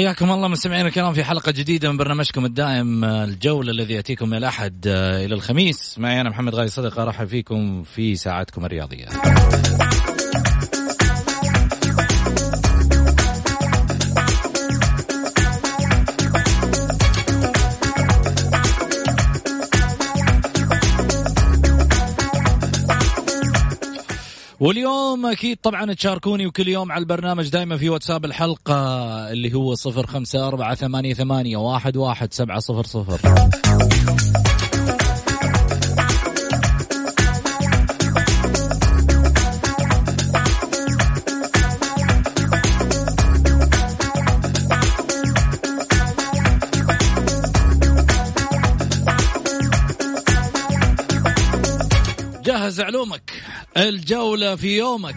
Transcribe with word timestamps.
حياكم 0.00 0.30
الله 0.30 0.48
مستمعينا 0.48 0.88
الكرام 0.88 1.12
في 1.12 1.24
حلقة 1.24 1.52
جديدة 1.52 1.90
من 1.90 1.96
برنامجكم 1.96 2.44
الدائم 2.44 3.04
الجولة 3.04 3.70
الذي 3.70 3.94
يأتيكم 3.94 4.28
من 4.28 4.36
الأحد 4.36 4.86
إلى 4.86 5.34
الخميس. 5.34 5.98
معي 5.98 6.20
أنا 6.20 6.30
محمد 6.30 6.54
غالي 6.54 6.68
صدقة 6.68 7.02
أرحب 7.02 7.26
فيكم 7.26 7.82
في 7.82 8.16
ساعتكم 8.16 8.64
الرياضية. 8.64 9.06
واليوم 24.60 25.26
أكيد 25.26 25.58
طبعا 25.62 25.92
تشاركوني 25.94 26.46
وكل 26.46 26.68
يوم 26.68 26.92
على 26.92 27.00
البرنامج 27.00 27.48
دائما 27.48 27.76
في 27.76 27.88
واتساب 27.88 28.24
الحلقة 28.24 28.74
اللي 29.32 29.54
هو 29.54 29.74
صفر 29.74 30.06
خمسة 30.06 30.48
أربعة 30.48 30.74
ثمانية, 30.74 31.14
ثمانية 31.14 31.56
واحد, 31.56 31.96
واحد 31.96 32.32
سبعة 32.32 32.58
صفر 32.58 32.84
صفر. 32.84 33.20
جهز 52.44 52.80
علومك. 52.80 53.32
الجولة 53.76 54.56
في 54.56 54.78
يومك. 54.78 55.14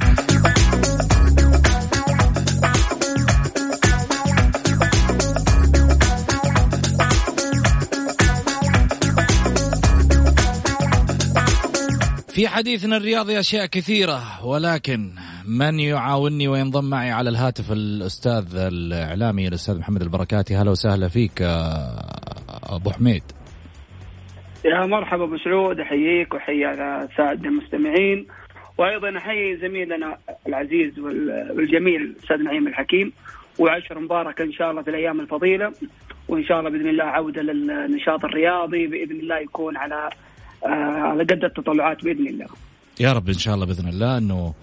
في 12.30 12.48
حديثنا 12.48 12.98
الرياضي 12.98 13.40
أشياء 13.40 13.66
كثيرة 13.66 14.46
ولكن 14.46 15.16
من 15.46 15.80
يعاونني 15.80 16.48
وينضم 16.48 16.90
معي 16.90 17.12
على 17.12 17.30
الهاتف 17.30 17.72
الأستاذ 17.72 18.56
الإعلامي 18.56 19.48
الأستاذ 19.48 19.80
محمد 19.80 20.02
البركاتي. 20.02 20.56
هلا 20.56 20.72
وسهلا 20.72 21.08
فيك 21.08 21.42
أبو 22.64 22.92
حميد. 22.92 23.24
يا 24.66 24.86
مرحبا 24.86 25.24
أبو 25.24 25.38
سعود 25.38 25.80
أحييك 25.80 26.34
وأحيي 26.34 26.66
على 26.66 27.08
المستمعين. 27.20 28.28
وأيضا 28.78 29.18
أحيي 29.18 29.58
زميلنا 29.58 30.18
العزيز 30.48 31.00
والجميل 31.00 32.02
الاستاذ 32.02 32.38
نعيم 32.38 32.68
الحكيم 32.68 33.12
وعشر 33.60 34.00
مبارك 34.00 34.42
إن 34.42 34.52
شاء 34.52 34.72
الله 34.72 34.82
في 34.82 34.90
الأيام 34.90 35.20
الفضيلة 35.20 35.74
وإن 36.28 36.44
شاء 36.46 36.60
الله 36.60 36.70
بإذن 36.70 36.90
الله 36.90 37.04
عودة 37.04 37.42
للنشاط 37.42 38.26
الرياضي 38.26 38.88
بإذن 38.88 39.20
الله 39.20 39.40
يكون 39.40 39.78
على 39.78 40.10
آه 40.66 40.68
على 40.68 41.24
قد 41.24 41.44
التطلعات 41.44 42.04
بإذن 42.04 42.28
الله. 42.28 42.48
يا 43.00 43.14
رب 43.14 43.28
إن 43.28 43.34
شاء 43.34 43.56
الله 43.56 43.66
بإذن 43.66 43.88
الله 43.88 44.18
إنه 44.18 44.54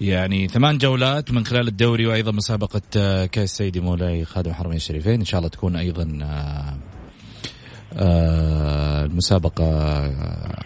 يعني 0.00 0.48
ثمان 0.48 0.78
جولات 0.78 1.30
من 1.30 1.44
خلال 1.44 1.68
الدوري 1.68 2.06
وأيضا 2.06 2.32
مسابقة 2.32 2.82
آه، 2.96 3.26
كأس 3.26 3.50
سيدي 3.56 3.80
مولاي 3.80 4.24
خادم 4.24 4.50
الحرمين 4.50 4.76
الشريفين 4.76 5.14
إن 5.14 5.24
شاء 5.24 5.38
الله 5.38 5.50
تكون 5.50 5.76
أيضا 5.76 6.18
آه، 6.22 6.76
المسابقة 7.96 9.64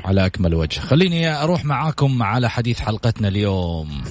على 0.05 0.27
أكمل 0.27 0.55
وجه. 0.55 0.81
خليني 0.81 1.43
أروح 1.43 1.65
معاكم 1.65 2.22
على 2.22 2.50
حديث 2.50 2.81
حلقتنا 2.81 3.28
اليوم. 3.28 4.03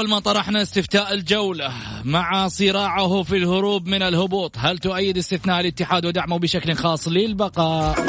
أول 0.00 0.08
ما 0.08 0.18
طرحنا 0.18 0.62
استفتاء 0.62 1.14
الجولة 1.14 1.72
مع 2.04 2.48
صراعه 2.48 3.22
في 3.22 3.36
الهروب 3.36 3.86
من 3.86 4.02
الهبوط 4.02 4.56
هل 4.58 4.78
تؤيد 4.78 5.16
استثناء 5.16 5.60
الاتحاد 5.60 6.06
ودعمه 6.06 6.38
بشكل 6.38 6.74
خاص 6.74 7.08
للبقاء؟ 7.08 8.06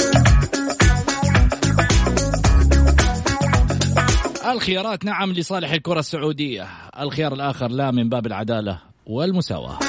الخيارات 4.51 5.05
نعم 5.05 5.33
لصالح 5.33 5.71
الكرة 5.71 5.99
السعودية 5.99 6.67
الخيار 6.99 7.33
الآخر 7.33 7.67
لا 7.67 7.91
من 7.91 8.09
باب 8.09 8.27
العدالة 8.27 8.79
والمساواة. 9.05 9.79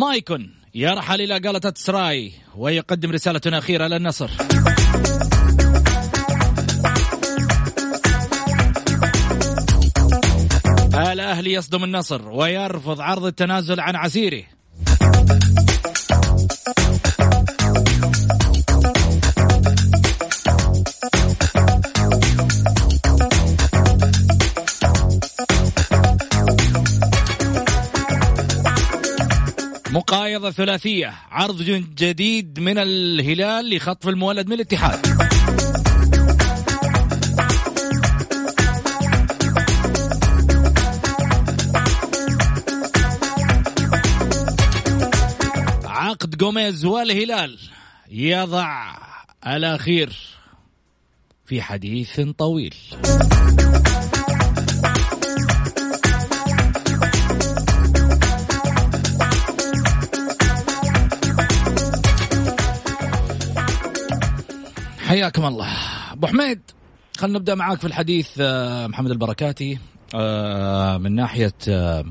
مايكون. 0.00 0.54
يرحل 0.74 1.20
إلى 1.20 1.48
قلطة 1.48 1.72
سراي 1.76 2.32
ويقدم 2.56 3.10
رسالة 3.10 3.40
أخيرة 3.46 3.86
للنصر 3.86 4.30
الأهلي 10.94 11.52
يصدم 11.52 11.84
النصر 11.84 12.28
ويرفض 12.28 13.00
عرض 13.00 13.24
التنازل 13.24 13.80
عن 13.80 13.96
عسيره 13.96 14.42
مقايضة 30.10 30.50
ثلاثية. 30.50 31.14
عرض 31.30 31.62
جديد 31.96 32.60
من 32.60 32.78
الهلال 32.78 33.76
لخطف 33.76 34.08
المولد 34.08 34.46
من 34.46 34.52
الاتحاد. 34.52 35.06
عقد 45.84 46.36
جوميز 46.36 46.84
والهلال 46.84 47.58
يضع 48.10 48.96
الأخير 49.46 50.12
في 51.46 51.62
حديث 51.62 52.20
طويل. 52.20 52.74
حياكم 65.10 65.44
الله. 65.44 65.68
أبو 66.12 66.26
حميد 66.26 66.60
خلينا 67.18 67.38
نبدأ 67.38 67.54
معاك 67.54 67.78
في 67.78 67.86
الحديث 67.86 68.30
آه، 68.40 68.86
محمد 68.86 69.10
البركاتي 69.10 69.78
آه، 70.14 70.98
من 70.98 71.14
ناحية 71.14 71.54
آه، 71.68 72.04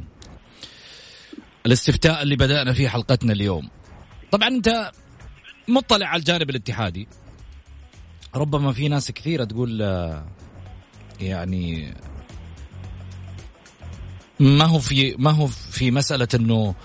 الاستفتاء 1.66 2.22
اللي 2.22 2.36
بدأنا 2.36 2.74
فيه 2.74 2.88
حلقتنا 2.88 3.34
اليوم. 3.34 3.69
طبعا 4.31 4.48
أنت 4.48 4.92
مطلع 5.68 6.07
على 6.07 6.19
الجانب 6.19 6.50
الاتحادي. 6.50 7.07
ربما 8.36 8.74
في 8.74 8.88
ناس 8.88 9.12
كثيرة 9.12 9.44
تقول 9.44 9.81
يعني 11.22 11.94
ما 14.40 14.66
هو 14.66 14.80
في 14.80 15.16
ما 15.19 15.31
هو 15.31 15.48
في 15.48 15.92
مسألة 15.92 16.28
إنه 16.36 16.75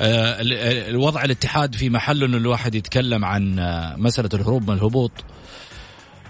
الوضع 0.00 1.24
الاتحاد 1.24 1.74
في 1.74 1.90
محله 1.90 2.26
إنه 2.26 2.36
الواحد 2.36 2.74
يتكلم 2.74 3.24
عن 3.24 3.58
آه، 3.58 3.96
مسألة 3.96 4.28
الهروب 4.34 4.70
من 4.70 4.76
الهبوط. 4.76 5.12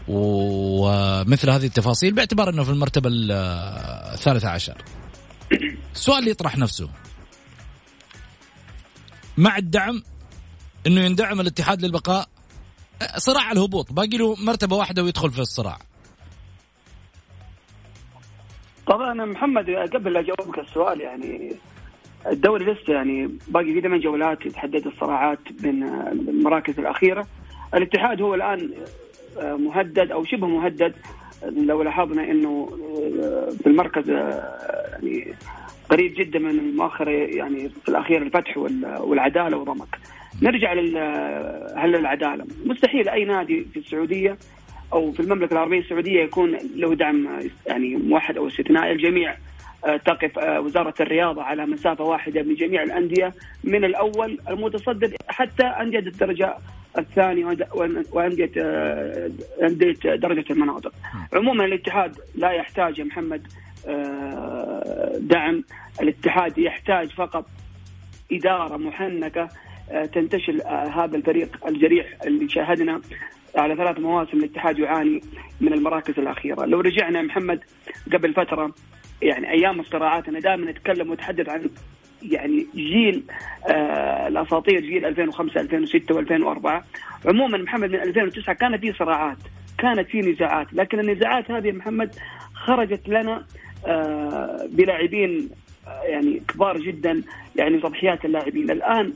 ومثل 0.09 1.51
هذه 1.51 1.67
التفاصيل 1.67 2.15
باعتبار 2.15 2.49
إنه 2.51 2.65
في 2.65 2.71
المرتبة 2.71 3.11
الثالثة 3.13 4.49
عشر. 4.49 4.85
السؤال 5.95 6.19
اللي 6.19 6.31
يطرح 6.31 6.59
نفسه. 6.59 6.91
مع 9.39 9.57
الدعم 9.57 10.03
إنه 10.87 11.01
يندعم 11.01 11.41
الاتحاد 11.41 11.83
للبقاء 11.83 12.29
صراع 13.17 13.53
الهبوط. 13.53 13.93
باقي 13.93 14.19
له 14.19 14.35
مرتبة 14.35 14.77
واحدة 14.77 15.03
ويدخل 15.03 15.31
في 15.31 15.39
الصراع. 15.39 15.79
طبعا 18.87 19.15
محمد 19.15 19.71
قبل 19.95 20.17
أجاوبك 20.17 20.59
السؤال 20.59 21.01
يعني 21.01 21.57
الدوري 22.27 22.65
لسه 22.65 22.93
يعني 22.93 23.31
باقي 23.49 23.73
في 23.75 23.81
ثمان 23.81 24.01
جولات 24.01 24.47
يتحدد 24.47 24.87
الصراعات 24.87 25.39
بين 25.63 25.83
المراكز 26.13 26.79
الأخيرة. 26.79 27.27
الاتحاد 27.75 28.23
هو 28.23 28.35
الآن 28.35 28.71
مهدد 29.43 30.11
أو 30.11 30.25
شبه 30.25 30.47
مهدد 30.47 30.95
لو 31.43 31.83
لاحظنا 31.83 32.31
إنه 32.31 32.67
في 33.61 33.67
المركز 33.67 34.11
يعني 34.11 35.35
قريب 35.89 36.15
جدا 36.15 36.39
من 36.39 36.51
المؤخرة 36.51 37.11
يعني 37.11 37.69
في 37.69 37.89
الأخير 37.89 38.23
الفتح 38.23 38.57
والعدالة 39.01 39.57
وضمك. 39.57 39.99
نرجع 40.43 40.73
هل 41.77 41.97
العدالة؟ 41.97 42.47
مستحيل 42.65 43.09
أي 43.09 43.25
نادي 43.25 43.67
في 43.73 43.79
السعودية 43.79 44.37
أو 44.93 45.13
في 45.13 45.21
المملكة 45.21 45.53
العربية 45.53 45.79
السعودية 45.79 46.23
يكون 46.23 46.59
له 46.77 46.95
دعم 46.95 47.29
يعني 47.67 47.97
موحد 47.97 48.37
أو 48.37 48.49
استثنائي. 48.49 48.93
الجميع 48.93 49.31
آه، 49.33 49.37
تقف 49.83 50.39
آه، 50.39 50.61
وزارة 50.61 50.95
الرياضة 51.01 51.43
على 51.43 51.67
مسافة 51.67 52.05
واحدة 52.05 52.43
من 52.43 52.55
جميع 52.55 52.83
الأندية 52.83 53.33
من 53.65 53.85
الأول 53.85 54.39
المتصدر 54.49 55.13
حتى 55.29 55.63
أندية 55.63 55.99
الدرجة 55.99 56.57
الثاني 56.99 57.45
وأندية 58.13 58.51
آه، 58.59 59.31
أندية 59.63 59.93
درجة 60.17 60.45
المناطق. 60.53 60.93
عموما 61.33 61.65
الاتحاد 61.65 62.17
لا 62.35 62.51
يحتاج 62.51 62.99
يا 62.99 63.05
محمد 63.05 63.47
آه، 63.89 65.13
دعم، 65.21 65.65
الاتحاد 66.03 66.59
يحتاج 66.59 67.13
فقط 67.13 67.47
إدارة 68.33 68.77
محنكة 68.77 69.49
آه، 69.91 70.05
تنتشل 70.05 70.63
هذا 70.67 71.17
الفريق 71.17 71.67
الجريح 71.67 72.07
اللي 72.27 72.49
شاهدنا 72.49 73.01
على 73.57 73.77
ثلاث 73.77 73.99
مواسم 73.99 74.39
الاتحاد 74.39 74.79
يعاني 74.79 75.21
من 75.61 75.73
المراكز 75.73 76.19
الأخيرة، 76.19 76.65
لو 76.65 76.81
رجعنا 76.81 77.23
محمد 77.23 77.61
قبل 78.13 78.35
فترة 78.35 78.75
يعني 79.23 79.51
أيام 79.51 79.81
الصراعات 79.81 80.29
أنا 80.29 80.41
دائما 80.41 80.71
أتكلم 80.71 81.11
وأتحدث 81.11 81.49
عن 81.49 81.71
يعني 82.23 82.67
جيل 82.75 83.23
آه 83.69 84.29
الأساطير 84.29 84.81
جيل 84.81 85.05
2005 85.05 85.61
2006 85.61 86.15
و2004 86.15 86.83
عموما 87.27 87.59
محمد 87.59 87.91
من 87.91 88.01
2009 88.01 88.55
كان 88.55 88.79
في 88.79 88.93
صراعات 88.93 89.37
كانت 89.79 90.09
في 90.09 90.19
نزاعات 90.21 90.67
لكن 90.73 91.01
النزاعات 91.01 91.51
هذه 91.51 91.73
محمد 91.73 92.15
خرجت 92.55 93.09
لنا 93.09 93.47
آه 93.87 94.69
بلاعبين 94.73 95.51
آه 95.87 96.03
يعني 96.03 96.43
كبار 96.49 96.79
جدا 96.79 97.23
يعني 97.57 97.81
تضحيات 97.81 98.25
اللاعبين. 98.25 98.71
الآن 98.71 99.13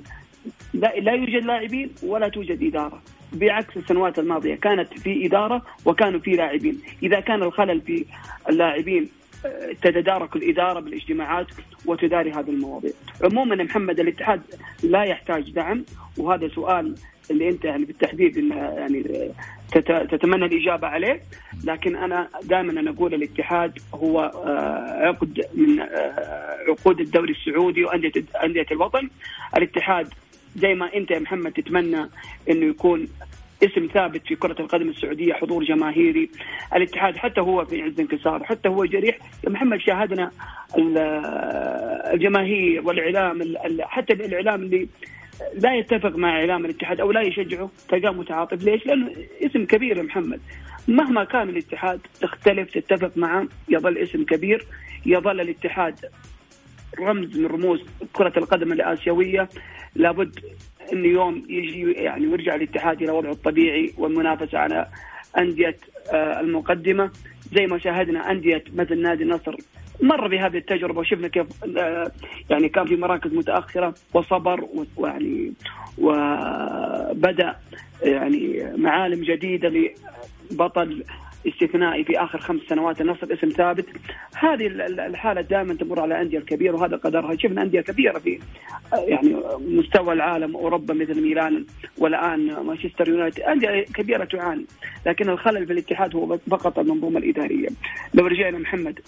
لا, 0.75 0.93
لا 0.99 1.13
يوجد 1.13 1.45
لاعبين 1.45 1.91
ولا 2.03 2.29
توجد 2.29 2.63
إدارة. 2.63 3.03
بعكس 3.33 3.77
السنوات 3.77 4.19
الماضية 4.19 4.55
كانت 4.55 4.99
في 4.99 5.27
إدارة 5.27 5.63
وكانوا 5.85 6.21
في 6.21 6.31
لاعبين. 6.31 6.81
إذا 7.03 7.21
كان 7.21 7.43
الخلل 7.43 7.81
في 7.81 8.05
اللاعبين 8.49 9.09
تتدارك 9.83 10.37
الإدارة 10.37 10.81
بالاجتماعات 10.81 11.47
وتداري 11.87 12.33
هذه 12.33 12.51
المواضيع. 12.51 12.93
عموما 13.25 13.65
محمد 13.65 14.01
الاتحاد 14.01 14.43
لا 14.83 15.03
يحتاج 15.03 15.51
دعم 15.51 15.85
وهذا 16.19 16.49
سؤال 16.49 16.95
اللي 17.31 17.49
أنت 17.49 17.65
يعني 17.65 17.85
بالتحديد 17.85 18.37
يعني 18.37 19.31
تتمنى 20.11 20.45
الإجابة 20.45 20.87
عليه 20.87 21.21
لكن 21.65 21.97
أنا 21.97 22.29
دائما 22.43 22.81
أنا 22.81 22.91
أقول 22.91 23.15
الاتحاد 23.15 23.79
هو 23.95 24.21
آه، 24.21 25.07
عقد 25.07 25.41
من 25.55 25.81
آه، 25.81 26.57
عقود 26.69 27.01
الدوري 27.01 27.33
السعودي 27.33 27.85
وأندية 27.85 28.13
أندية 28.45 28.67
الوطن 28.73 29.11
الاتحاد 29.57 30.09
زي 30.57 30.75
ما 30.75 30.95
أنت 30.95 31.11
يا 31.11 31.19
محمد 31.19 31.53
تتمنى 31.53 32.09
إنه 32.51 32.67
يكون 32.67 33.09
اسم 33.65 33.89
ثابت 33.95 34.27
في 34.27 34.35
كرة 34.35 34.57
القدم 34.61 34.89
السعودية 34.89 35.33
حضور 35.33 35.65
جماهيري 35.65 36.31
الاتحاد 36.77 37.17
حتى 37.17 37.41
هو 37.41 37.65
في 37.65 37.83
عز 37.83 38.01
انكسار 38.01 38.45
حتى 38.45 38.69
هو 38.69 38.85
جريح. 38.85 39.19
يا 39.45 39.51
محمد 39.51 39.81
شاهدنا 39.81 40.31
الجماهير 42.15 42.87
والإعلام 42.87 43.55
حتى 43.81 44.13
الإعلام 44.13 44.63
اللي 44.63 44.89
لا 45.55 45.75
يتفق 45.75 46.17
مع 46.17 46.41
إعلام 46.41 46.65
الاتحاد 46.65 47.01
أو 47.01 47.13
لا 47.13 47.21
يشجعه 47.21 47.71
تلقاه 47.89 48.11
متعاطف. 48.11 48.65
ليش؟ 48.65 48.87
لأنه 48.87 49.13
اسم 49.47 49.65
كبير 49.65 49.97
يا 49.97 50.03
محمد. 50.03 50.41
مهما 50.89 51.25
كان 51.25 51.49
الاتحاد 51.49 52.01
تختلف 52.21 52.71
تتفق 52.71 53.13
معه 53.17 53.49
يظل 53.69 53.99
اسم 53.99 54.25
كبير. 54.25 54.67
يظل 55.07 55.41
الاتحاد 55.41 55.95
رمز 57.01 57.39
من 57.39 57.47
رموز 57.47 57.85
كرة 58.13 58.33
القدم 58.37 58.73
الآسيوية. 58.73 59.49
لابد 59.95 60.41
إنه 60.93 61.09
يوم 61.09 61.45
يجي 61.49 61.93
يعني 61.93 62.27
ويرجع 62.27 62.55
الاتحاد 62.55 63.03
إلى 63.03 63.13
وضعه 63.13 63.33
الطبيعي 63.33 63.95
والمنافسة 63.99 64.59
على 64.59 64.87
أندية 65.39 65.77
آه، 66.13 66.41
المقدمة. 66.41 67.11
زي 67.53 67.67
ما 67.67 67.79
شاهدنا 67.79 68.31
أندية 68.31 68.65
مثل 68.75 69.03
نادي 69.03 69.23
النصر 69.23 69.57
مر 70.03 70.29
بهذه 70.29 70.57
التجربة 70.57 71.01
وشفنا 71.01 71.29
كيف 71.29 71.47
آه، 71.79 72.11
يعني 72.51 72.69
كان 72.69 72.87
في 72.87 72.97
مراكز 72.97 73.35
متأخرة 73.35 73.95
وصبر 74.15 74.69
ويعني 74.97 75.53
وبدأ 75.99 77.57
يعني 78.03 78.73
معالم 78.77 79.23
جديدة 79.23 79.73
لبطل 80.51 81.05
استثنائي 81.47 82.05
في 82.05 82.19
آخر 82.19 82.39
خمس 82.39 82.61
سنوات 82.69 83.01
النصر 83.01 83.33
اسم 83.33 83.49
ثابت. 83.49 83.87
هذه 84.37 84.67
الحالة 84.67 85.41
دائما 85.41 85.75
تمر 85.75 86.01
على 86.01 86.15
الانديه 86.15 86.39
الكبيره 86.39 86.77
وهذا 86.77 86.97
قدرها. 86.97 87.37
شفنا 87.37 87.63
أندية 87.63 87.81
كبيرة 87.81 88.19
في 88.19 88.39
يعني 88.93 89.37
مستوى 89.59 90.13
العالم 90.13 90.57
أوروبا 90.57 90.95
مثل 90.95 91.23
ميلان 91.23 91.67
والآن 91.99 92.61
مانشستر 92.67 93.09
يونايتد. 93.09 93.41
أندية 93.41 93.85
كبيرة 93.95 94.25
تعاني 94.25 94.67
لكن 95.07 95.31
الخلل 95.31 95.67
في 95.67 95.73
الاتحاد 95.73 96.17
هو 96.17 96.39
فقط 96.51 96.79
المنظومة 96.79 97.19
الإدارية. 97.19 97.69
لو 98.15 98.27
رجعنا 98.27 98.59
محمد 98.59 99.01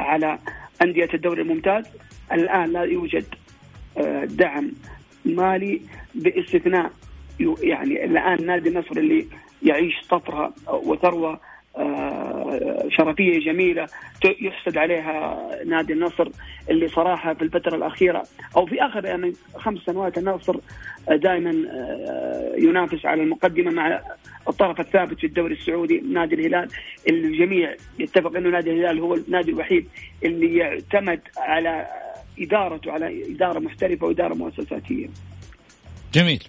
على 0.00 0.38
أندية 0.82 1.08
الدوري 1.14 1.42
الممتاز 1.42 1.84
الآن 2.32 2.72
لا 2.72 2.82
يوجد 2.82 3.24
آه، 3.98 4.24
دعم 4.24 4.72
مالي 5.24 5.80
باستثناء 6.14 6.90
يعني 7.62 8.04
الآن 8.04 8.46
نادي 8.46 8.68
النصر 8.68 8.96
اللي 8.96 9.26
يعيش 9.62 9.94
طفرة 10.10 10.54
وثروة 10.68 11.40
آه، 11.76 12.88
شرفية 12.88 13.40
جميلة 13.40 13.86
يحسد 14.24 14.78
عليها 14.78 15.48
نادي 15.66 15.92
النصر 15.92 16.28
اللي 16.70 16.88
صراحة 16.88 17.34
في 17.34 17.42
الفترة 17.42 17.76
الأخيرة 17.76 18.22
أو 18.56 18.66
في 18.66 18.82
آخر 18.82 19.04
يعني 19.04 19.32
خمس 19.56 19.78
سنوات 19.86 20.18
النصر 20.18 20.56
دائما 21.08 21.50
آه، 21.50 22.54
ينافس 22.58 23.06
على 23.06 23.22
المقدمة 23.22 23.70
مع 23.70 24.00
الطرف 24.48 24.80
الثابت 24.80 25.18
في 25.18 25.26
الدوري 25.26 25.54
السعودي 25.54 26.00
نادي 26.00 26.34
الهلال 26.34 26.68
اللي 27.08 27.28
الجميع 27.28 27.76
يتفق 27.98 28.36
إنه 28.36 28.50
نادي 28.50 28.70
الهلال 28.70 29.00
هو 29.00 29.14
النادي 29.14 29.50
الوحيد 29.50 29.88
اللي 30.24 30.56
يعتمد 30.56 31.20
على 31.36 31.86
إدارته 32.38 32.92
على 32.92 33.34
إدارة 33.34 33.58
محترفة 33.58 34.06
وإدارة 34.06 34.34
مؤسساتية. 34.34 35.08
جميل. 36.14 36.44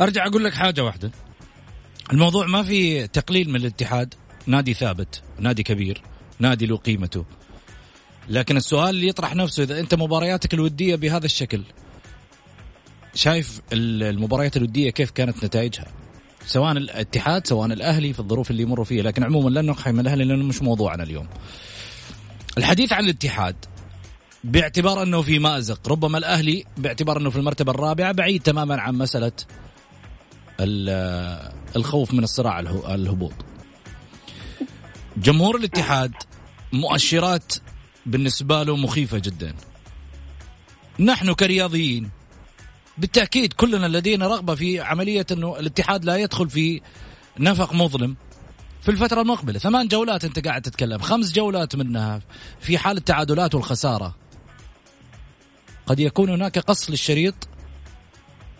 أرجع 0.00 0.26
أقول 0.26 0.44
لك 0.44 0.52
حاجة 0.52 0.84
واحدة. 0.84 1.10
الموضوع 2.12 2.46
ما 2.46 2.62
في 2.62 3.06
تقليل 3.06 3.50
من 3.50 3.56
الاتحاد. 3.56 4.14
نادي 4.46 4.74
ثابت 4.74 5.22
نادي 5.38 5.62
كبير 5.62 6.02
نادي 6.38 6.66
له 6.66 6.76
قيمته. 6.76 7.24
لكن 8.28 8.56
السؤال 8.56 8.90
اللي 8.90 9.08
يطرح 9.08 9.34
نفسه 9.34 9.62
إذا 9.62 9.80
أنت 9.80 9.94
مبارياتك 9.94 10.54
الودية 10.54 10.96
بهذا 10.96 11.26
الشكل 11.26 11.62
شايف 13.14 13.60
المباريات 13.72 14.56
الودية 14.56 14.90
كيف 14.90 15.10
كانت 15.10 15.44
نتائجها؟ 15.44 15.86
سواء 16.46 16.72
الاتحاد 16.72 17.46
سواء 17.46 17.66
الأهلي 17.66 18.12
في 18.12 18.20
الظروف 18.20 18.50
اللي 18.50 18.62
يمروا 18.62 18.84
فيها. 18.84 19.02
لكن 19.02 19.24
عموما 19.24 19.60
لن 19.60 19.66
نقحم 19.66 20.00
الأهلي 20.00 20.24
لأنه 20.24 20.44
مش 20.44 20.62
موضوعنا 20.62 21.02
اليوم. 21.02 21.26
الحديث 22.58 22.92
عن 22.92 23.04
الاتحاد 23.04 23.56
باعتبار 24.44 25.02
أنه 25.02 25.22
في 25.22 25.38
مأزق 25.38 25.88
ربما 25.88 26.18
الأهلي 26.18 26.64
باعتبار 26.76 27.18
أنه 27.18 27.30
في 27.30 27.36
المرتبة 27.36 27.72
الرابعة 27.72 28.12
بعيد 28.12 28.42
تماما 28.42 28.80
عن 28.80 28.94
مسألة 28.94 29.32
الخوف 30.60 32.14
من 32.14 32.24
الصراع 32.24 32.60
الهبوط. 32.60 33.32
جمهور 35.16 35.56
الاتحاد 35.56 36.12
مؤشرات 36.72 37.52
بالنسبة 38.06 38.62
له 38.62 38.76
مخيفة 38.76 39.18
جدا. 39.18 39.54
نحن 40.98 41.32
كرياضيين 41.32 42.10
بالتأكيد 42.98 43.52
كلنا 43.52 43.98
لدينا 43.98 44.26
رغبة 44.26 44.54
في 44.54 44.80
عملية 44.80 45.26
إنه 45.32 45.58
الاتحاد 45.58 46.04
لا 46.04 46.16
يدخل 46.16 46.50
في 46.50 46.80
نفق 47.38 47.72
مظلم 47.72 48.16
في 48.82 48.90
الفترة 48.90 49.20
المقبلة. 49.20 49.58
ثمان 49.58 49.88
جولات 49.88 50.24
أنت 50.24 50.46
قاعد 50.46 50.62
تتكلم 50.62 50.98
خمس 50.98 51.32
جولات 51.32 51.76
منها 51.76 52.20
في 52.60 52.78
حال 52.78 52.96
التعادلات 52.96 53.54
والخسارة. 53.54 54.14
قد 55.86 56.00
يكون 56.00 56.30
هناك 56.30 56.58
قص 56.58 56.90
للشريط 56.90 57.34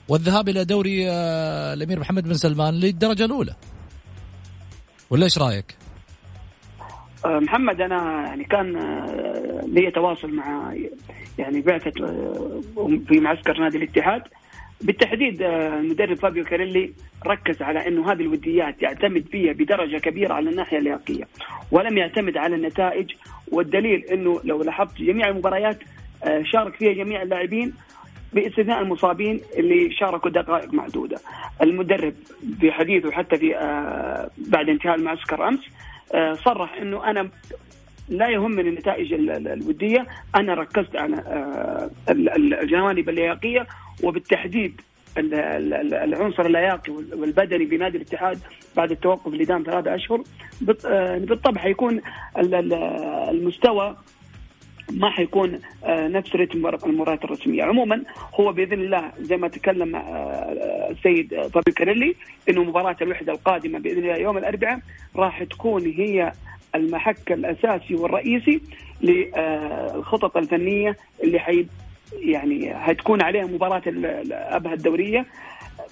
والذهاب 0.08 0.48
إلى 0.48 0.64
دوري 0.64 1.10
آه، 1.10 1.74
الأمير 1.74 2.00
محمد 2.00 2.24
بن 2.24 2.34
سلمان 2.34 2.74
للدرجة 2.74 3.24
الأولى. 3.24 3.54
ولا 5.10 5.24
إيش 5.24 5.38
رأيك؟ 5.38 5.76
آه، 7.24 7.38
محمد 7.38 7.80
أنا 7.80 8.26
يعني 8.26 8.44
كان 8.44 8.76
آه، 8.76 9.64
لي 9.66 9.90
تواصل 9.90 10.30
مع 10.34 10.74
يعني 11.38 11.60
بعثة 11.60 11.90
في 13.08 13.20
معسكر 13.20 13.60
نادي 13.60 13.78
الاتحاد. 13.78 14.22
بالتحديد 14.80 15.42
المدرب 15.42 16.16
فابيو 16.16 16.44
كاريلي 16.44 16.92
ركز 17.26 17.62
على 17.62 17.88
إنه 17.88 18.12
هذه 18.12 18.20
الوديات 18.20 18.82
يعتمد 18.82 19.26
فيها 19.32 19.52
بدرجة 19.52 19.98
كبيرة 19.98 20.34
على 20.34 20.50
الناحية 20.50 20.78
اللياقية 20.78 21.28
ولم 21.70 21.98
يعتمد 21.98 22.36
على 22.36 22.56
النتائج. 22.56 23.10
والدليل 23.52 24.04
إنه 24.04 24.40
لو 24.44 24.62
لاحظت 24.62 24.98
جميع 24.98 25.28
المباريات 25.28 25.78
شارك 26.52 26.74
فيها 26.74 26.92
جميع 26.92 27.22
اللاعبين. 27.22 27.74
باستثناء 28.34 28.82
المصابين 28.82 29.40
اللي 29.58 29.92
شاركوا 29.92 30.30
دقائق 30.30 30.74
معدودة. 30.74 31.16
المدرب 31.62 32.14
في 32.60 32.72
حديثه 32.72 33.10
حتى 33.10 33.36
في 33.36 33.56
آه، 33.56 34.30
بعد 34.36 34.68
انتهاء 34.68 34.94
المعسكر 34.94 35.48
أمس 35.48 35.60
آه، 36.14 36.34
صرح 36.34 36.74
إنه 36.74 37.10
أنا 37.10 37.28
لا 38.08 38.28
يهمني 38.28 38.68
النتائج 38.68 39.12
الودية، 39.12 40.06
أنا 40.36 40.54
ركزت 40.54 40.96
على 40.96 41.16
آه، 41.16 41.90
الجوانب 42.08 43.08
اللياقية 43.08 43.66
وبالتحديد 44.02 44.80
العنصر 45.18 46.46
اللياقي 46.46 46.92
والبدني 46.92 47.64
بنادي 47.64 47.96
الاتحاد 47.96 48.38
بعد 48.76 48.90
التوقف 48.90 49.26
اللي 49.26 49.44
دام 49.44 49.62
ثلاثة 49.62 49.94
أشهر 49.94 50.22
بالطبع 50.60 51.60
حيكون 51.60 52.00
المستوى 53.30 53.96
ما 54.90 55.10
حيكون 55.10 55.60
آه، 55.84 56.08
نفس 56.08 56.36
رتم 56.36 56.66
المباريات 56.66 57.24
الرسمية، 57.24 57.64
عموما 57.64 58.02
هو 58.40 58.52
بإذن 58.52 58.72
الله 58.72 59.12
زي 59.20 59.36
ما 59.36 59.48
تكلم 59.48 59.96
آه، 59.96 60.90
السيد 60.90 61.50
طبي 61.52 61.72
كاريلي 61.72 62.14
إنه 62.48 62.64
مباراة 62.64 62.96
الوحدة 63.02 63.32
القادمة 63.32 63.78
بإذن 63.78 63.98
الله 63.98 64.16
يوم 64.16 64.38
الأربعاء 64.38 64.80
راح 65.16 65.42
تكون 65.42 65.86
هي 65.86 66.32
المحك 66.74 67.32
الأساسي 67.32 67.94
والرئيسي 67.94 68.60
للخطط 69.02 70.36
الفنية 70.36 70.96
اللي 71.22 71.38
حي 71.38 71.66
يعني 72.12 72.74
حتكون 72.74 73.22
عليها 73.22 73.46
مباراة 73.46 73.82
الابها 73.86 74.74
الدورية. 74.74 75.26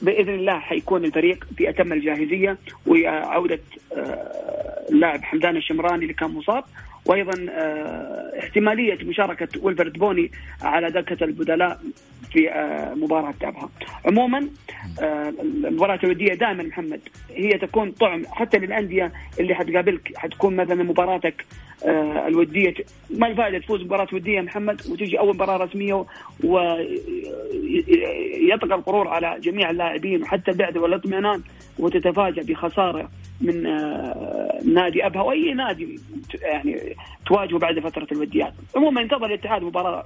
بإذن 0.02 0.34
الله 0.34 0.58
حيكون 0.58 1.04
الفريق 1.04 1.44
في 1.56 1.68
أتم 1.68 1.92
الجاهزية 1.92 2.58
وعوده 2.86 3.60
آه، 3.96 4.86
اللاعب 4.90 5.22
حمدان 5.22 5.56
الشمراني 5.56 6.02
اللي 6.02 6.14
كان 6.14 6.30
مصاب. 6.30 6.64
وأيضا 7.06 7.46
آه، 7.50 8.38
احتمالية 8.38 8.98
مشاركة 9.04 9.48
ويلفرد 9.62 9.92
بوني 9.92 10.30
على 10.62 10.90
دكة 10.90 11.24
البدلاء 11.24 11.80
في 12.32 12.50
آه، 12.50 12.94
مباراة 12.94 13.34
ابها. 13.42 13.68
عموما 14.06 14.48
آه، 15.02 15.32
المباراة 15.42 15.98
الوديه 16.04 16.34
دائما 16.34 16.62
محمد 16.62 17.00
هي 17.30 17.50
تكون 17.50 17.90
طعم 17.90 18.22
حتى 18.30 18.58
للأندية 18.58 19.12
اللي 19.40 19.54
حتقابلك 19.54 20.12
حتكون 20.16 20.56
مثلا 20.56 20.82
مباراتك 20.82 21.44
الودية 22.26 22.74
ما 23.10 23.26
الفائدة 23.26 23.58
تفوز 23.58 23.82
مباراه 23.82 24.08
ودية 24.12 24.40
محمد 24.40 24.82
وتجي 24.90 25.18
أول 25.18 25.34
مباراة 25.34 25.56
رسمية 25.56 26.04
ويطغى 26.44 26.84
القرور 28.74 29.08
على 29.08 29.40
جميع 29.40 29.70
اللاعبين 29.70 30.22
وحتى 30.22 30.50
البعد 30.50 30.76
والاطمئنان 30.76 31.42
وتتفاجأ 31.78 32.42
بخسارة 32.42 33.10
من 33.42 33.62
نادي 34.74 35.06
أبها 35.06 35.22
وأي 35.22 35.54
نادي 35.54 36.00
يعني 36.42 36.96
تواجهه 37.26 37.58
بعد 37.58 37.78
فترة 37.78 38.06
الوديات 38.12 38.54
عموما 38.76 39.00
انتظر 39.02 39.26
الاتحاد 39.26 39.62
مباراة 39.62 40.04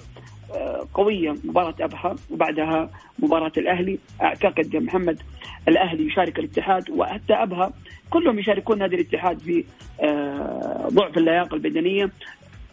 آه، 0.55 0.87
قوية 0.95 1.35
مباراة 1.45 1.75
أبها 1.81 2.17
وبعدها 2.31 2.91
مباراة 3.19 3.53
الأهلي. 3.57 3.99
أعتقد 4.23 4.77
محمد 4.77 5.23
الأهلي 5.69 6.07
يشارك 6.07 6.39
الاتحاد 6.39 6.91
وحتى 6.91 7.35
أبها 7.35 7.73
كلهم 8.11 8.39
يشاركون 8.39 8.79
نادي 8.79 8.97
الاتحاد 8.97 9.39
في 9.39 9.65
آه، 10.01 10.89
ضعف 10.93 11.19
اللياقة 11.19 11.55
البدنية. 11.55 12.11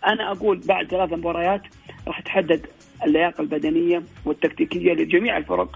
أنا 0.08 0.32
أقول 0.32 0.62
بعد 0.68 0.88
ثلاث 0.88 1.14
مباريات 1.14 1.62
راح 2.08 2.20
تحدد 2.20 2.66
اللياقة 3.06 3.42
البدنية 3.42 4.04
والتكتيكية 4.26 4.94
لجميع 4.94 5.38
الفرق. 5.38 5.70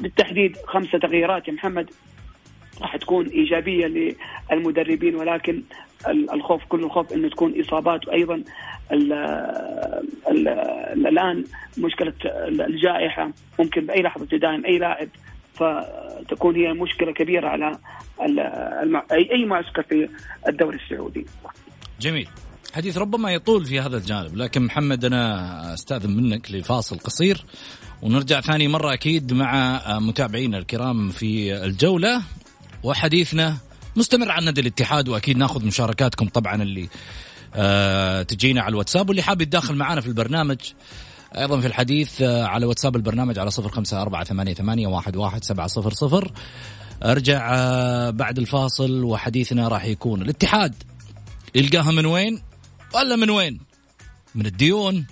بالتحديد 0.00 0.56
خمسة 0.66 0.98
تغييرات 0.98 1.48
يا 1.48 1.52
محمد. 1.52 1.90
راح 2.82 2.96
تكون 2.96 3.26
إيجابية 3.26 4.16
للمدربين 4.52 5.14
ولكن 5.14 5.62
الخوف 6.08 6.64
كل 6.64 6.84
الخوف 6.84 7.12
إنه 7.12 7.28
تكون 7.28 7.60
إصابات 7.60 8.08
وأيضا 8.08 8.42
ال 8.92 9.12
ال 10.30 10.48
الآن 11.06 11.44
مشكلة 11.78 12.12
الجائحة 12.66 13.30
ممكن 13.58 13.86
بأي 13.86 14.02
لحظة 14.02 14.26
تداهم 14.26 14.64
أي 14.64 14.78
لاعب 14.78 15.08
فتكون 15.54 16.56
هي 16.56 16.72
مشكلة 16.72 17.12
كبيرة 17.12 17.48
على 17.48 17.78
اي 19.12 19.32
أي 19.32 19.44
معسكر 19.44 19.82
في 19.82 20.08
الدوري 20.48 20.76
السعودي. 20.76 21.26
جميل. 22.00 22.28
حديث 22.74 22.98
ربما 22.98 23.32
يطول 23.32 23.64
في 23.64 23.80
هذا 23.80 23.96
الجانب 23.96 24.36
لكن 24.36 24.62
محمد 24.62 25.04
أنا 25.04 25.74
أستأذن 25.74 26.16
منك 26.16 26.50
لفاصل 26.50 26.98
قصير 26.98 27.44
ونرجع 28.02 28.40
ثاني 28.40 28.68
مرة 28.68 28.92
أكيد 28.92 29.32
مع 29.32 29.80
متابعينا 29.98 30.58
الكرام 30.58 31.08
في 31.08 31.64
الجولة 31.64 32.22
وحديثنا 32.82 33.56
مستمر 33.96 34.30
عن 34.30 34.44
نادي 34.44 34.60
الاتحاد 34.60 35.08
وأكيد 35.08 35.36
ناخذ 35.36 35.64
مشاركاتكم 35.64 36.28
طبعا 36.28 36.62
اللي 36.62 36.88
آه 37.54 38.22
تجينا 38.22 38.62
على 38.62 38.70
الواتساب 38.70 39.08
واللي 39.08 39.22
حاب 39.22 39.40
يتداخل 39.40 39.74
معنا 39.74 40.00
في 40.00 40.06
البرنامج 40.06 40.56
أيضا 41.36 41.60
في 41.60 41.66
الحديث 41.66 42.22
آه 42.22 42.44
على 42.44 42.66
واتساب 42.66 42.96
البرنامج 42.96 43.38
على 43.38 43.50
صفر 43.50 43.68
خمسة 43.68 44.02
أربعة 44.02 44.24
ثمانية, 44.24 44.54
ثمانية 44.54 44.86
واحد, 44.86 45.16
واحد 45.16 45.44
سبعة 45.44 45.66
صفر 45.66 45.92
صفر. 45.92 46.32
أرجع 47.04 47.50
آه 47.54 48.10
بعد 48.10 48.38
الفاصل 48.38 49.04
وحديثنا 49.04 49.68
راح 49.68 49.84
يكون. 49.84 50.22
الاتحاد 50.22 50.74
يلقاها 51.54 51.90
من 51.90 52.06
وين؟ 52.06 52.42
ولا 52.94 53.16
من 53.16 53.30
وين؟ 53.30 53.60
من 54.34 54.46
الديون 54.46 55.06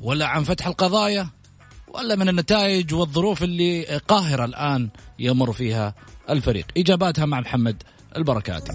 ولا 0.00 0.26
عن 0.26 0.44
فتح 0.44 0.66
القضايا 0.66 1.28
ولا 1.88 2.16
من 2.16 2.28
النتائج 2.28 2.94
والظروف 2.94 3.42
اللي 3.42 3.82
قاهرة 4.08 4.44
الآن 4.44 4.88
يمر 5.18 5.52
فيها 5.52 5.94
الفريق 6.30 6.66
إجاباتها 6.76 7.26
مع 7.26 7.40
محمد 7.40 7.82
البركاتي 8.16 8.72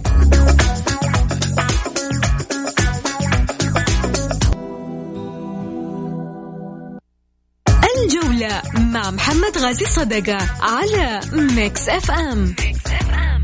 الجولة 8.04 8.62
مع 8.77 9.12
محمد 9.12 9.58
غازي 9.58 9.86
صدقة 9.86 10.38
على 10.62 11.20
Mix 11.34 11.89
FM, 11.89 12.44
Mix 12.44 12.86
FM. 12.92 13.37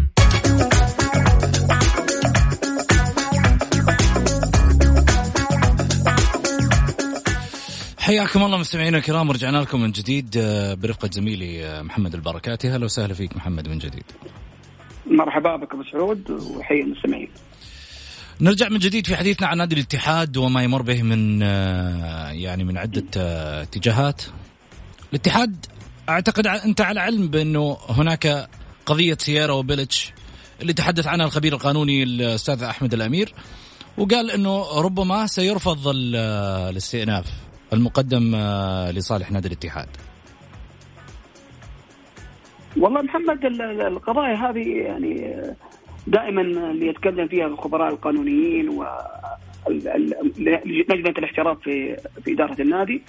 حياكم 8.04 8.44
الله 8.44 8.58
مستمعينا 8.58 8.98
الكرام 8.98 9.30
ورجعنا 9.30 9.58
لكم 9.58 9.82
من 9.82 9.92
جديد 9.92 10.38
آه، 10.38 10.74
برفقة 10.74 11.10
زميلي 11.12 11.66
آه، 11.66 11.82
محمد 11.82 12.14
البركاتي. 12.14 12.74
أهلا 12.74 12.86
وسهلا 12.86 13.14
فيك 13.14 13.38
محمد 13.38 13.68
من 13.68 13.78
جديد. 13.78 14.04
مرحبا 15.06 15.56
بك 15.56 15.74
أبو 15.74 15.84
سعود 15.84 16.32
وحي 16.32 16.80
المستمعين. 16.80 17.30
نرجع 18.42 18.70
من 18.70 18.80
جديد 18.80 19.08
في 19.08 19.16
حديثنا 19.16 19.48
عن 19.48 19.58
نادي 19.58 19.76
الاتحاد 19.76 20.38
وما 20.38 20.64
يمر 20.64 20.82
به 20.82 21.04
من 21.04 21.40
آه، 21.44 22.32
يعني 22.32 22.64
من 22.64 22.78
عدة 22.78 23.06
اتجاهات. 23.62 24.22
الاتحاد 25.10 25.66
أعتقد 26.10 26.48
أنت 26.48 26.82
على 26.82 27.00
علم 27.00 27.28
بأنه 27.28 27.78
هناك 27.90 28.50
قضية 28.86 29.18
سيارة 29.20 29.54
وبيلتش 29.54 30.14
اللي 30.62 30.74
تحدث 30.74 31.08
عنها 31.08 31.26
الخبير 31.26 31.54
القانوني 31.54 32.04
الأستاذ 32.04 32.64
أحمد 32.64 32.94
الأمير 32.94 33.34
وقال 33.98 34.32
إنه 34.32 34.82
ربما 34.82 35.28
سيرفض 35.28 35.92
الاستئناف. 35.96 37.53
المقدم 37.74 38.36
آه، 38.36 38.92
لصالح 38.92 39.32
نادي 39.32 39.48
الاتحاد. 39.48 39.88
والله 42.78 43.02
محمد 43.02 43.46
القضايا 43.46 44.36
هذه 44.36 44.78
يعني 44.78 45.42
دائما 46.08 46.42
اللي 46.42 46.88
يتكلم 46.88 47.28
فيها 47.28 47.48
الخبراء 47.48 47.94
القانونيين 47.94 48.70
و 48.70 48.86
لجنة 50.66 51.14
الاحتراف 51.18 51.60
في 51.60 51.98
في 52.24 52.34
إدارة 52.34 52.62
النادي. 52.62 53.02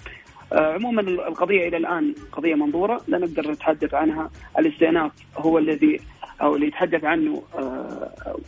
آه، 0.52 0.72
عموما 0.74 1.00
القضية 1.00 1.68
إلى 1.68 1.76
الآن 1.76 2.14
قضية 2.32 2.54
منظورة 2.54 3.00
لا 3.08 3.18
نقدر 3.18 3.50
نتحدث 3.50 3.94
عنها. 3.94 4.30
الاستئناف 4.58 5.12
هو 5.36 5.58
الذي 5.58 6.00
أو 6.42 6.54
اللي 6.56 6.66
يتحدث 6.66 7.04
عنه 7.04 7.42
آه، 7.58 8.38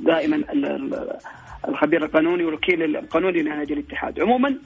دائما 0.00 0.44
الخبير 1.68 2.04
القانوني 2.04 2.44
والوكيل 2.44 2.96
القانوني 2.96 3.42
لنادي 3.42 3.74
الاتحاد. 3.74 4.20
عموما 4.20 4.58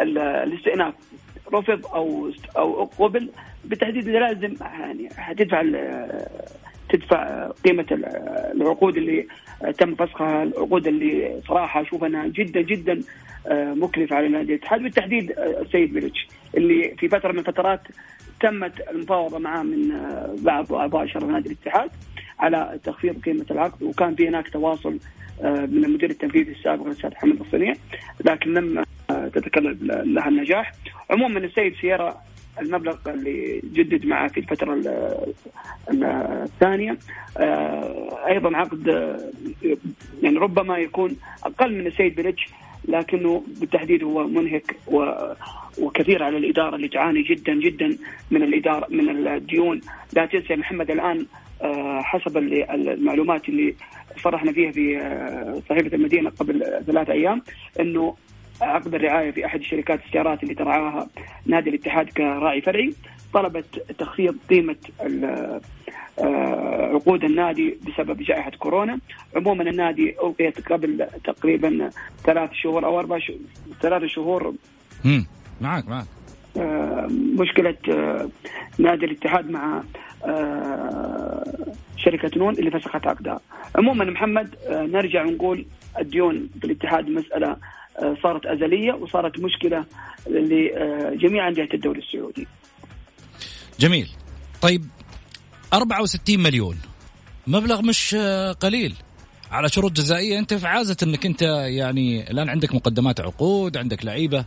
الاستئناف 0.00 0.94
رفض 1.52 1.86
أو 1.86 2.30
أو 2.56 2.84
قبل 2.84 3.30
بالتحديد 3.64 4.08
لازم 4.08 4.54
يعني 4.62 5.08
حتدفع 5.16 5.62
تدفع 6.88 7.48
قيمة 7.64 7.86
العقود 8.54 8.96
اللي 8.96 9.26
تم 9.78 9.94
فسخها 9.94 10.42
العقود 10.42 10.86
اللي 10.86 11.40
صراحة 11.48 11.82
أشوف 11.82 12.04
انها 12.04 12.26
جدا 12.26 12.60
جدا 12.60 13.00
آه، 13.46 13.74
مكلفه 13.74 14.16
على 14.16 14.28
نادي 14.28 14.54
الاتحاد 14.54 14.82
بالتحديد 14.82 15.32
آه، 15.32 15.60
السيد 15.60 15.92
بيلتش 15.92 16.28
اللي 16.56 16.94
في 16.98 17.08
فترة 17.08 17.32
من 17.32 17.38
الفترات 17.38 17.80
تمت 18.40 18.88
المفاوضة 18.90 19.38
معه 19.38 19.62
من 19.62 19.92
آه، 19.92 20.36
بعض 20.38 20.72
اعضاء 20.72 21.06
شرف 21.06 21.24
نادي 21.24 21.48
الاتحاد 21.48 21.90
على 22.38 22.78
تخفيض 22.84 23.20
قيمة 23.20 23.46
العقد 23.50 23.82
وكان 23.82 24.14
في 24.14 24.28
هناك 24.28 24.48
تواصل 24.48 24.98
من 25.42 25.84
المدير 25.84 26.10
التنفيذي 26.10 26.52
السابق 26.52 26.86
الأستاذ 26.86 27.14
حمد 27.14 27.40
الصنيع. 27.40 27.74
لكن 28.24 28.54
لم 28.54 28.84
تتكلم 29.34 29.78
لها 29.82 30.28
النجاح. 30.28 30.72
عموما 31.10 31.38
السيد 31.38 31.74
سيارة 31.80 32.16
المبلغ 32.60 32.96
اللي 33.06 33.62
جدد 33.72 34.06
معه 34.06 34.28
في 34.28 34.40
الفترة 34.40 34.80
الثانية 35.90 36.98
آه، 37.38 38.26
أيضا 38.26 38.56
عقد 38.56 38.86
يعني 40.22 40.38
ربما 40.38 40.78
يكون 40.78 41.16
أقل 41.44 41.74
من 41.74 41.86
السيد 41.86 42.14
بليتش 42.14 42.48
لكنه 42.84 43.44
بالتحديد 43.60 44.04
هو 44.04 44.28
منهك 44.28 44.76
وكثير 45.78 46.22
على 46.22 46.36
الإدارة 46.36 46.76
اللي 46.76 46.88
تعاني 46.88 47.22
جدا 47.22 47.54
جدا 47.54 47.98
من 48.30 48.42
الإدارة 48.42 48.86
من 48.90 49.26
الديون. 49.26 49.80
لا 50.12 50.26
تنسى 50.26 50.56
محمد 50.56 50.90
الآن 50.90 51.26
آه، 51.62 52.00
حسب 52.02 52.36
المعلومات 52.38 53.48
اللي 53.48 53.74
صرحنا 54.22 54.52
فيها 54.52 54.72
في 54.72 54.98
آه، 54.98 55.62
صحيفة 55.68 55.96
المدينة 55.96 56.30
قبل 56.30 56.82
ثلاثة 56.86 57.12
أيام 57.12 57.42
أنه 57.80 58.16
عقد 58.62 58.94
الرعاية 58.94 59.30
في 59.30 59.46
أحد 59.46 59.62
شركات 59.62 60.00
السيارات 60.06 60.42
اللي 60.42 60.54
ترعاها 60.54 61.08
نادي 61.46 61.70
الاتحاد 61.70 62.08
كراعي 62.08 62.60
فرعي. 62.60 62.94
طلبت 63.34 63.94
تخفيض 63.98 64.36
قيمة 64.50 64.76
آه، 66.18 66.90
عقود 66.94 67.24
النادي 67.24 67.78
بسبب 67.86 68.22
جائحة 68.22 68.50
كورونا. 68.50 68.98
عموما 69.36 69.62
النادي 69.62 70.16
القيت 70.24 70.68
قبل 70.72 71.06
تقريبا 71.24 71.90
ثلاث 72.24 72.52
شهور 72.52 72.84
أو 72.86 72.98
أربع 72.98 73.18
شهور 73.18 73.38
ثلاث 73.80 74.04
شهور. 74.04 74.54
امم 75.04 75.26
معك 75.60 75.88
معك. 75.88 76.06
آه، 76.56 77.08
مشكلة 77.38 77.76
آه، 77.90 78.28
نادي 78.78 79.06
الاتحاد 79.06 79.50
مع 79.50 79.82
شركة 81.96 82.38
نون 82.38 82.54
اللي 82.54 82.70
فسخت 82.70 83.06
عقدها. 83.06 83.40
عموما 83.76 84.04
محمد 84.04 84.54
نرجع 84.70 85.24
ونقول 85.24 85.66
الديون 85.98 86.50
في 86.60 86.66
الاتحاد 86.66 87.08
مسألة 87.08 87.56
صارت 88.22 88.46
أزلية 88.46 88.92
وصارت 88.92 89.40
مشكلة 89.40 89.84
لجميع 90.26 91.48
أندية 91.48 91.68
الدوري 91.74 92.00
السعودي. 92.00 92.46
جميل. 93.80 94.08
طيب 94.62 94.84
64 95.72 96.40
مليون 96.40 96.76
مبلغ 97.46 97.82
مش 97.82 98.14
آه، 98.18 98.52
قليل 98.52 98.94
على 99.50 99.68
شروط 99.68 99.92
جزائية 99.92 100.38
أنت 100.38 100.54
في 100.54 100.66
عازة 100.66 100.96
إنك 101.02 101.26
أنت 101.26 101.42
يعني 101.66 102.30
الآن 102.30 102.48
عندك 102.48 102.74
مقدمات 102.74 103.20
عقود 103.20 103.76
عندك 103.76 104.04
لعيبة 104.04 104.44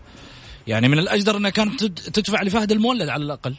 يعني 0.68 0.88
من 0.88 1.00
الأجدر 1.00 1.38
انك 1.38 1.54
كانت 1.54 1.84
تدفع 1.84 2.42
لفهد 2.42 2.72
المولد 2.72 3.10
على 3.10 3.24
الأقل 3.24 3.56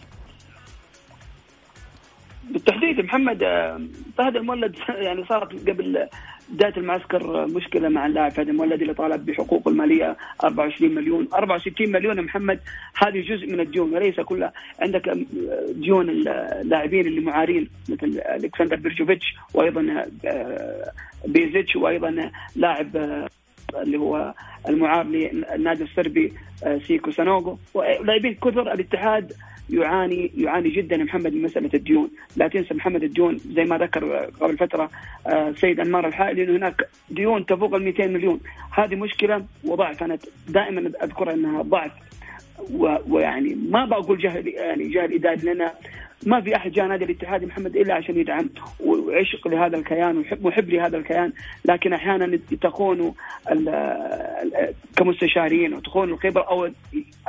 بالتحديد 2.50 3.00
محمد 3.00 3.42
آه، 3.42 3.80
فهد 4.18 4.36
المولد 4.36 4.76
يعني 5.06 5.24
صارت 5.28 5.68
قبل 5.68 6.08
بدايه 6.48 6.76
المعسكر 6.76 7.46
مشكلة 7.46 7.88
مع 7.88 8.06
اللاعب 8.06 8.32
فهد 8.32 8.48
المولد 8.48 8.80
اللي 8.80 8.94
طالب 8.94 9.26
بحقوقه 9.26 9.68
المالية 9.68 10.16
24 10.44 10.94
مليون. 10.94 11.28
64 11.34 11.92
مليون 11.92 12.22
محمد. 12.22 12.60
هذه 12.96 13.20
جزء 13.20 13.46
من 13.52 13.60
الديون 13.60 13.94
وليس 13.94 14.20
كلها 14.20 14.52
عندك 14.80 15.08
آه، 15.08 15.16
ديون 15.72 16.10
اللاعبين 16.10 17.06
اللي 17.06 17.20
معارين 17.20 17.68
مثل 17.88 18.20
ألكسندر 18.34 18.76
بريجوفيتش 18.76 19.34
وأيضا 19.54 20.06
آه، 20.24 20.92
بيزيتش 21.26 21.76
وأيضا 21.76 22.30
لاعب 22.56 22.96
اللي 23.74 23.98
هو 23.98 24.34
المعار 24.68 25.06
للنادي 25.06 25.84
الصربي 25.84 26.32
سيكو 26.86 27.10
سانوغو. 27.10 27.58
ولاعبين 27.74 28.34
كثر 28.34 28.72
الاتحاد 28.72 29.32
يعاني 29.70 30.32
يعاني 30.36 30.70
جدا 30.70 30.96
محمد 30.96 31.32
من 31.32 31.42
مسألة 31.42 31.70
الديون، 31.74 32.10
لا 32.36 32.48
تنسى 32.48 32.74
محمد 32.74 33.02
الديون 33.02 33.38
زي 33.38 33.64
ما 33.64 33.78
ذكر 33.78 34.30
قبل 34.40 34.56
فترة 34.56 34.90
آه، 35.26 35.52
سيد 35.52 35.80
أنمار 35.80 36.06
الحائلي 36.06 36.44
انه 36.44 36.56
هناك 36.56 36.88
ديون 37.10 37.46
تفوق 37.46 37.74
ال 37.74 37.82
200 37.82 38.06
مليون، 38.06 38.40
هذه 38.70 38.94
مشكلة 38.94 39.44
وضعف. 39.64 40.02
أنا 40.02 40.18
دائما 40.48 40.92
أذكر 41.02 41.32
أنها 41.32 41.62
ضعف. 41.62 41.92
ويعني 43.08 43.54
ما 43.54 43.84
بقول 43.84 44.18
جهل 44.18 44.48
يعني 44.48 44.88
جهل 44.88 45.14
إداري 45.14 45.36
لأن 45.36 45.70
ما 46.26 46.40
في 46.40 46.56
أحد 46.56 46.72
جاء 46.72 46.86
نادي 46.86 47.04
الاتحاد 47.04 47.44
محمد 47.44 47.76
إلا 47.76 47.94
عشان 47.94 48.16
يدعم 48.18 48.50
وعشق 48.80 49.48
لهذا 49.48 49.76
الكيان 49.76 50.18
ويحب 50.18 50.46
محب 50.46 50.70
لهذا 50.70 50.96
الكيان. 50.96 51.32
لكن 51.64 51.92
أحيانا 51.92 52.38
تكون 52.62 53.14
كمستشارين 54.96 55.74
وتكون 55.74 56.10
الخبرة 56.10 56.42
أو 56.42 56.70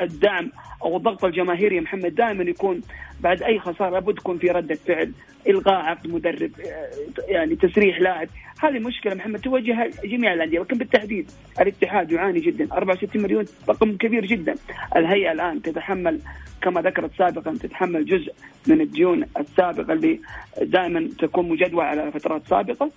الدعم 0.01 0.51
أو 0.83 0.97
الضغط 0.97 1.25
الجماهيري 1.25 1.79
محمد 1.79 2.15
دائما 2.15 2.43
يكون 2.43 2.81
بعد 3.21 3.43
أي 3.43 3.59
خسارة 3.59 4.09
يكون 4.09 4.37
في 4.37 4.47
ردة 4.47 4.75
فعل 4.75 5.11
إلغاء 5.47 5.75
عقد 5.75 6.07
مدرب 6.07 6.51
يعني 7.27 7.55
تسريح 7.55 8.01
لاعب. 8.01 8.27
هذه 8.63 8.79
مشكلة 8.79 9.15
محمد 9.15 9.39
تواجهها 9.39 9.87
جميع 10.03 10.33
الأندية 10.33 10.59
ولكن 10.59 10.77
بالتحديد 10.77 11.31
الاتحاد 11.61 12.11
يعاني 12.11 12.39
جدا. 12.39 12.73
64 12.73 13.21
مليون 13.21 13.45
رقم 13.69 13.97
كبير 13.97 14.25
جدا. 14.25 14.55
الهيئة 14.95 15.31
الآن 15.31 15.61
تتحمل 15.61 16.19
كما 16.61 16.81
ذكرت 16.81 17.11
سابقا 17.17 17.53
تتحمل 17.53 18.05
جزء 18.05 18.33
من 18.67 18.81
الديون 18.81 19.25
السابقة 19.39 19.93
اللي 19.93 20.19
دائما 20.61 21.09
تكون 21.19 21.49
مجدولة 21.49 21.83
على 21.83 22.11
فترات 22.11 22.47
سابقة. 22.47 22.91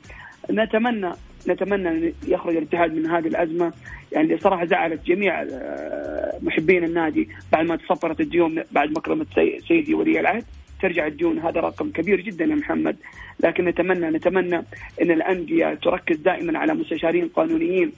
نتمنى 0.51 1.13
نتمنى 1.49 1.89
أن 1.89 2.13
يخرج 2.29 2.57
الاتحاد 2.57 2.95
من 2.95 3.07
هذه 3.07 3.27
الأزمة. 3.27 3.73
يعني 4.13 4.39
صراحة 4.39 4.65
زعلت 4.65 5.07
جميع 5.07 5.43
آه، 5.43 6.39
محبين 6.43 6.85
النادي 6.85 7.29
بعد 7.53 7.67
ما 7.67 7.77
تصفرت 7.77 8.21
الديون 8.21 8.63
بعد 8.73 8.91
مكرمه 8.91 9.27
سيدي 9.69 9.95
ولي 9.95 10.21
العهد. 10.21 10.45
ترجع 10.83 11.07
الديون 11.07 11.39
هذا 11.39 11.61
رقم 11.61 11.91
كبير 11.91 12.21
جدا 12.21 12.45
يا 12.45 12.55
محمد. 12.55 12.97
لكن 13.41 13.65
نتمنى 13.65 14.11
نتمنى 14.11 14.57
إن 15.03 15.11
الأندية 15.11 15.75
تركز 15.75 16.17
دائما 16.17 16.59
على 16.59 16.75
مستشارين 16.75 17.29
قانونيين. 17.29 17.93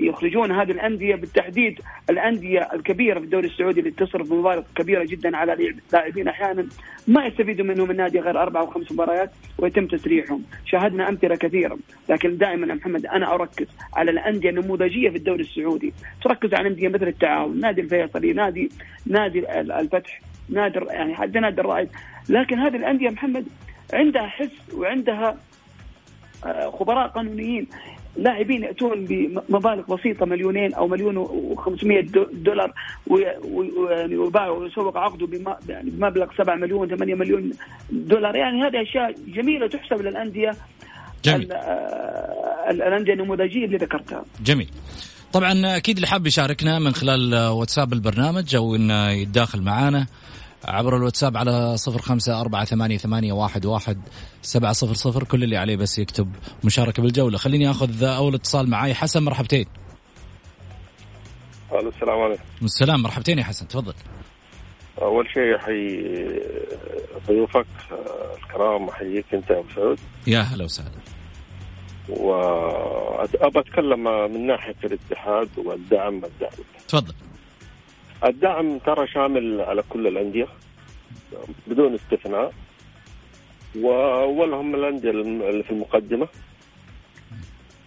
يخرجون 0.00 0.52
هذه 0.52 0.70
الأندية 0.70 1.14
بالتحديد 1.14 1.80
الأندية 2.10 2.68
الكبيرة 2.74 3.18
في 3.18 3.24
الدوري 3.24 3.46
السعودي 3.46 3.80
اللي 3.80 3.90
تصرف 3.90 4.32
مبالغ 4.32 4.62
كبيرة 4.76 5.04
جدا 5.04 5.36
على 5.36 5.74
لاعبين 5.92 6.28
أحيانا 6.28 6.66
ما 7.08 7.26
يستفيدوا 7.26 7.66
منهم 7.66 7.90
النادي 7.90 8.20
غير 8.20 8.42
أربع 8.42 8.60
أو 8.60 8.66
خمس 8.66 8.92
مباريات 8.92 9.30
ويتم 9.58 9.86
تسريحهم، 9.86 10.42
شاهدنا 10.64 11.08
أمثلة 11.08 11.36
كثيرة، 11.36 11.78
لكن 12.08 12.36
دائما 12.36 12.66
يا 12.66 12.74
محمد 12.74 13.06
أنا 13.06 13.34
أركز 13.34 13.66
على 13.94 14.10
الأندية 14.10 14.50
النموذجية 14.50 15.10
في 15.10 15.16
الدوري 15.16 15.40
السعودي، 15.42 15.92
تركز 16.22 16.54
على 16.54 16.68
انديه 16.68 16.88
مثل 16.88 17.08
التعاون، 17.08 17.60
نادي 17.60 17.80
الفيصلي، 17.80 18.32
نادي 18.32 18.70
نادي 19.06 19.60
الفتح، 19.60 20.20
نادي 20.48 20.78
يعني 20.90 21.14
حتى 21.14 21.40
نادي 21.40 21.60
الرائد، 21.60 21.88
لكن 22.28 22.58
هذه 22.58 22.76
الأندية 22.76 23.10
محمد 23.10 23.46
عندها 23.92 24.26
حس 24.26 24.74
وعندها 24.74 25.36
آه، 26.44 26.70
خبراء 26.70 27.08
قانونيين. 27.08 27.66
لاعبين 28.16 28.62
يأتون 28.62 29.04
بمبالغ 29.04 29.96
بسيطة 29.96 30.26
مليونين 30.26 30.74
أو 30.74 30.88
مليون 30.88 31.26
و500 31.26 32.18
دولار 32.32 32.72
ويعني 33.06 34.16
ويباعوا 34.16 34.58
ويسوق 34.58 34.96
عقده 34.96 35.56
يعني 35.68 35.90
بمبلغ 35.90 36.26
7 36.38 36.54
مليون 36.54 36.88
8 36.88 37.14
مليون 37.14 37.52
دولار. 37.90 38.36
يعني 38.36 38.62
هذه 38.62 38.82
أشياء 38.82 39.14
جميلة 39.26 39.68
تحسب 39.68 40.02
للأندية 40.02 40.50
جميل. 41.24 41.52
آه، 41.52 42.70
الأندية 42.70 43.12
النموذجية 43.12 43.64
اللي 43.64 43.76
ذكرتها. 43.76 44.24
جميل. 44.44 44.68
طبعا 45.32 45.76
أكيد 45.76 45.96
اللي 45.96 46.06
حاب 46.06 46.26
يشاركنا 46.26 46.78
من 46.78 46.92
خلال 46.92 47.48
واتساب 47.48 47.92
البرنامج 47.92 48.56
أو 48.56 48.74
إنه 48.74 49.10
يتداخل 49.10 49.62
معنا 49.62 50.06
عبر 50.64 50.96
الواتساب 50.96 51.36
على 51.36 51.76
صفر 51.76 52.02
خمسة 52.02 52.40
أربعة 52.40 52.64
ثمانية, 52.64 52.98
ثمانية 52.98 53.32
واحد, 53.32 53.66
واحد 53.66 54.00
سبعة 54.42 54.72
صفر 54.72 54.94
صفر. 54.94 55.24
كل 55.24 55.44
اللي 55.44 55.56
عليه 55.56 55.76
بس 55.76 55.98
يكتب 55.98 56.32
مشاركة 56.64 57.02
بالجولة. 57.02 57.38
خليني 57.38 57.70
أخذ 57.70 58.04
أول 58.04 58.34
اتصال 58.34 58.70
معاي. 58.70 58.94
حسن 58.94 59.22
مرحبتين. 59.22 59.66
السلام 61.72 62.20
عليكم. 62.20 62.42
السلام 62.62 63.02
مرحبتين 63.02 63.38
يا 63.38 63.44
حسن. 63.44 63.68
تفضل. 63.68 63.94
أول 65.02 65.28
شيء 65.34 65.56
أحيي 65.56 66.40
ضيوفك 67.26 67.66
الكرام 68.42 68.88
أحييك 68.88 69.34
أنت 69.34 69.50
يا 69.50 69.58
أبو 69.58 69.68
سعود. 69.74 69.98
يا 70.26 70.40
هلا 70.40 70.64
وسهلا. 70.64 70.90
وأبى 72.08 73.58
أتكلم 73.60 74.32
من 74.32 74.46
ناحية 74.46 74.76
الاتحاد 74.84 75.48
والدعم 75.56 76.24
الدعم 76.24 76.50
تفضل. 76.88 77.14
الدعم 78.24 78.78
ترى 78.78 79.06
شامل 79.06 79.60
على 79.60 79.82
كل 79.88 80.06
الأندية 80.06 80.46
بدون 81.66 81.94
استثناء. 81.94 82.52
وأولهم 83.76 84.74
الأندية 84.74 85.10
اللي 85.10 85.62
في 85.62 85.70
المقدمة. 85.70 86.28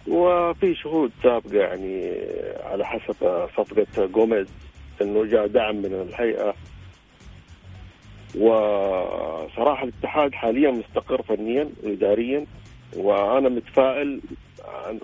وفي 0.08 0.74
شهود 0.74 1.12
سابقة 1.22 1.56
يعني 1.56 2.12
على 2.64 2.86
حسب 2.86 3.48
صفقة 3.56 4.06
جوميز 4.06 4.46
إنه 5.02 5.24
جاء 5.24 5.46
دعم 5.46 5.76
من 5.76 6.06
الهيئة. 6.08 6.54
وصراحة 8.34 9.84
الاتحاد 9.84 10.34
حاليا 10.34 10.70
مستقر 10.70 11.22
فنيا 11.22 11.70
واداريا. 11.82 12.46
وأنا 12.96 13.48
متفائل 13.48 14.20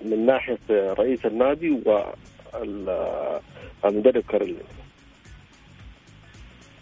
من 0.05 0.27
ناحية 0.27 0.59
رئيس 0.71 1.27
النادي 1.27 1.71
والمدرب 3.85 4.23
كارلي 4.29 4.55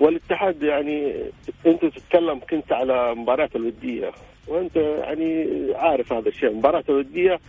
والاتحاد 0.00 0.62
يعني 0.62 1.22
انت 1.66 1.84
تتكلم 1.84 2.40
كنت 2.50 2.72
على 2.72 3.14
مباراة 3.14 3.50
الودية. 3.56 4.12
وانت 4.48 4.76
يعني 4.76 5.46
عارف 5.74 6.12
هذا 6.12 6.28
الشيء. 6.28 6.48
المباراه 6.48 6.84
الودية 6.88 7.40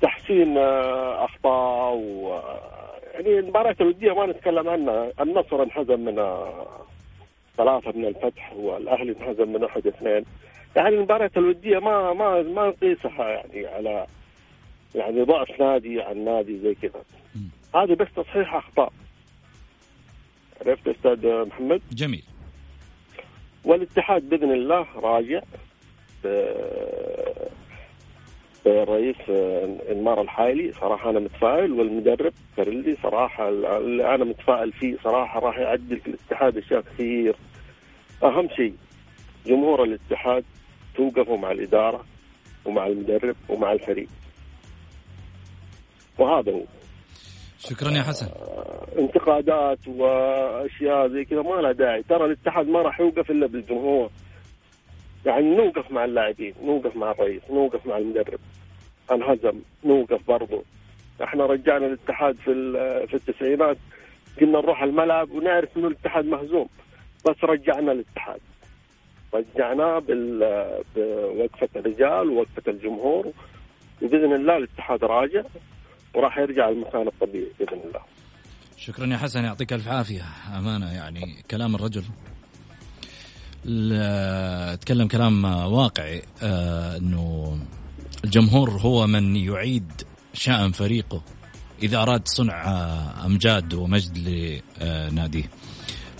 تحسين 0.00 0.58
أخطاء 0.58 1.94
و 1.94 2.40
يعني 3.14 3.38
المباراه 3.38 3.76
الودية 3.80 4.12
ما 4.12 4.26
نتكلم 4.26 4.68
عنها. 4.68 5.12
النصر 5.20 5.62
انهزم 5.62 6.00
من 6.00 6.14
ثلاثة 7.56 7.92
من 7.92 8.04
الفتح 8.04 8.52
والأهلي 8.56 9.12
انهزم 9.20 9.52
من 9.52 9.62
واحد 9.62 9.86
اثنين. 9.86 10.24
يعني 10.76 10.88
المباراه 10.88 11.30
الودية 11.36 11.78
ما 11.78 12.12
ما 12.12 12.42
ما 12.42 12.66
نقيسها 12.66 13.28
يعني 13.28 13.66
على 13.66 14.06
يعني 14.94 15.22
ضعف 15.22 15.60
نادي 15.60 16.02
عن 16.02 16.24
نادي 16.24 16.58
زي 16.58 16.74
كذا. 16.74 17.02
هذه 17.74 17.94
بس 17.94 18.08
تصحيح 18.16 18.54
أخطاء. 18.54 18.92
عرفت 20.66 20.88
أستاذ 20.88 21.46
محمد؟ 21.46 21.82
جميل. 21.92 22.22
والاتحاد 23.64 24.28
بإذن 24.28 24.52
الله 24.52 24.86
راجع 24.96 25.40
الرئيس 28.66 29.16
إنمار 29.90 30.20
الحايلي 30.20 30.72
صراحة 30.72 31.10
أنا 31.10 31.20
متفائل 31.20 31.72
والمدرب 31.72 32.32
كارلي 32.56 32.96
صراحة 33.02 33.48
اللي 33.48 34.14
أنا 34.14 34.24
متفائل 34.24 34.72
فيه 34.72 34.96
صراحة 35.04 35.40
راح 35.40 35.58
يعدل 35.58 36.00
في 36.00 36.06
الاتحاد 36.06 36.56
أشياء 36.56 36.80
كثير. 36.80 37.36
أهم 38.22 38.48
شيء 38.56 38.74
جمهور 39.46 39.84
الاتحاد 39.84 40.44
توقفوا 40.96 41.38
مع 41.38 41.50
الإدارة 41.50 42.04
ومع 42.64 42.86
المدرب 42.86 43.36
ومع 43.48 43.72
الفريق. 43.72 44.08
وهذا 46.18 46.52
هو. 46.52 46.62
شكرا 47.68 47.90
يا 47.90 48.02
حسن. 48.02 48.28
انتقادات 48.98 49.88
وأشياء 49.88 51.08
زي 51.08 51.24
كذا 51.24 51.42
ما 51.42 51.60
لها 51.60 51.72
داعي. 51.72 52.02
ترى 52.02 52.24
الاتحاد 52.24 52.68
ما 52.68 52.82
راح 52.82 53.00
يوقف 53.00 53.30
إلا 53.30 53.46
بالجمهور. 53.46 54.10
يعني 55.26 55.56
نوقف 55.56 55.90
مع 55.90 56.04
اللاعبين 56.04 56.54
نوقف 56.64 56.96
مع 56.96 57.10
الرئيس 57.10 57.42
نوقف 57.50 57.86
مع 57.86 57.96
المدرب. 57.96 58.40
انهزم 59.12 59.60
نوقف 59.84 60.26
برضو. 60.28 60.64
إحنا 61.22 61.46
رجعنا 61.46 61.86
الاتحاد 61.86 62.36
في 62.36 62.52
في 63.06 63.14
التسعينات. 63.14 63.76
كنا 64.38 64.60
نروح 64.60 64.82
الملعب 64.82 65.30
ونعرف 65.30 65.76
إنه 65.76 65.86
الاتحاد 65.86 66.24
مهزوم. 66.24 66.68
بس 67.28 67.44
رجعنا 67.44 67.92
الاتحاد. 67.92 68.40
رجعناه 69.34 70.02
بوقفة 70.96 71.68
الرجال 71.76 72.30
ووقفة 72.30 72.62
الجمهور. 72.68 73.32
وبإذن 74.02 74.32
الله 74.32 74.56
الاتحاد 74.56 75.04
راجع. 75.04 75.42
وراح 76.14 76.38
يرجع 76.38 76.68
المكان 76.68 77.08
الطبيعي 77.08 77.52
بإذن 77.58 77.80
الله 77.84 78.00
شكرا 78.76 79.06
يا 79.06 79.16
حسن 79.16 79.44
يعطيك 79.44 79.72
ألف 79.72 79.88
عافية 79.88 80.22
أمانة 80.58 80.92
يعني 80.92 81.20
كلام 81.50 81.74
الرجل 81.74 82.04
تكلم 84.80 85.08
كلام 85.08 85.44
واقعي 85.44 86.22
آه 86.42 86.96
إنه 86.96 87.58
الجمهور 88.24 88.70
هو 88.70 89.06
من 89.06 89.36
يعيد 89.36 89.92
شأن 90.34 90.72
فريقه 90.72 91.22
إذا 91.82 92.02
أراد 92.02 92.28
صنع 92.28 92.64
آه، 92.64 93.26
أمجاد 93.26 93.74
ومجد 93.74 94.18
لناديه. 94.80 95.44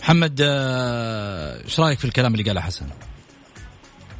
محمد 0.02 0.40
آه، 0.42 1.64
إيش 1.64 1.80
رأيك 1.80 1.98
في 1.98 2.04
الكلام 2.04 2.32
اللي 2.32 2.44
قاله 2.44 2.60
حسن؟ 2.60 2.86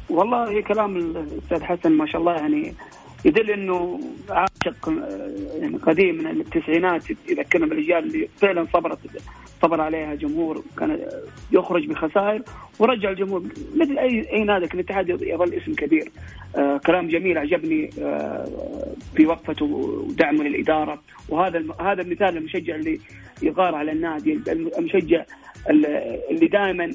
والله 0.09 0.61
كلام 0.61 0.97
الأستاذ 0.97 1.63
حسن 1.63 1.91
ما 1.91 2.05
شاء 2.05 2.21
الله 2.21 2.33
يعني 2.33 2.73
يدل 3.25 3.51
إنه 3.51 3.99
عاشق 4.29 4.93
يعني 5.59 5.77
قديم 5.77 6.15
من 6.15 6.27
التسعينات 6.27 7.03
يذكرنا 7.29 7.65
بالاجيال 7.65 8.03
اللي 8.03 8.29
فعلا 8.37 8.67
صبرت 8.73 8.99
صبر 9.61 9.81
عليها 9.81 10.15
جمهور 10.15 10.63
كان 10.77 10.99
يخرج 11.51 11.87
بخسائر 11.87 12.41
ورجع 12.79 13.09
الجمهور. 13.09 13.43
مثل 13.75 13.97
أي 13.97 14.33
أي 14.33 14.43
نادي 14.43 14.65
الاتحاد 14.73 15.09
يظل 15.09 15.53
اسم 15.53 15.73
كبير. 15.73 16.11
آه 16.55 16.77
كلام 16.77 17.07
جميل 17.07 17.37
عجبني 17.37 17.89
آه 18.01 18.47
في 19.15 19.25
وقفته 19.25 19.65
ودعمه 19.65 20.43
للإدارة. 20.43 21.01
وهذا 21.29 21.63
هذا 21.81 22.01
المثال 22.01 22.37
المشجع 22.37 22.75
اللي 22.75 22.99
يغار 23.43 23.75
على 23.75 23.91
النادي 23.91 24.39
المشجع 24.77 25.23
اللي 25.69 26.47
دائما 26.51 26.91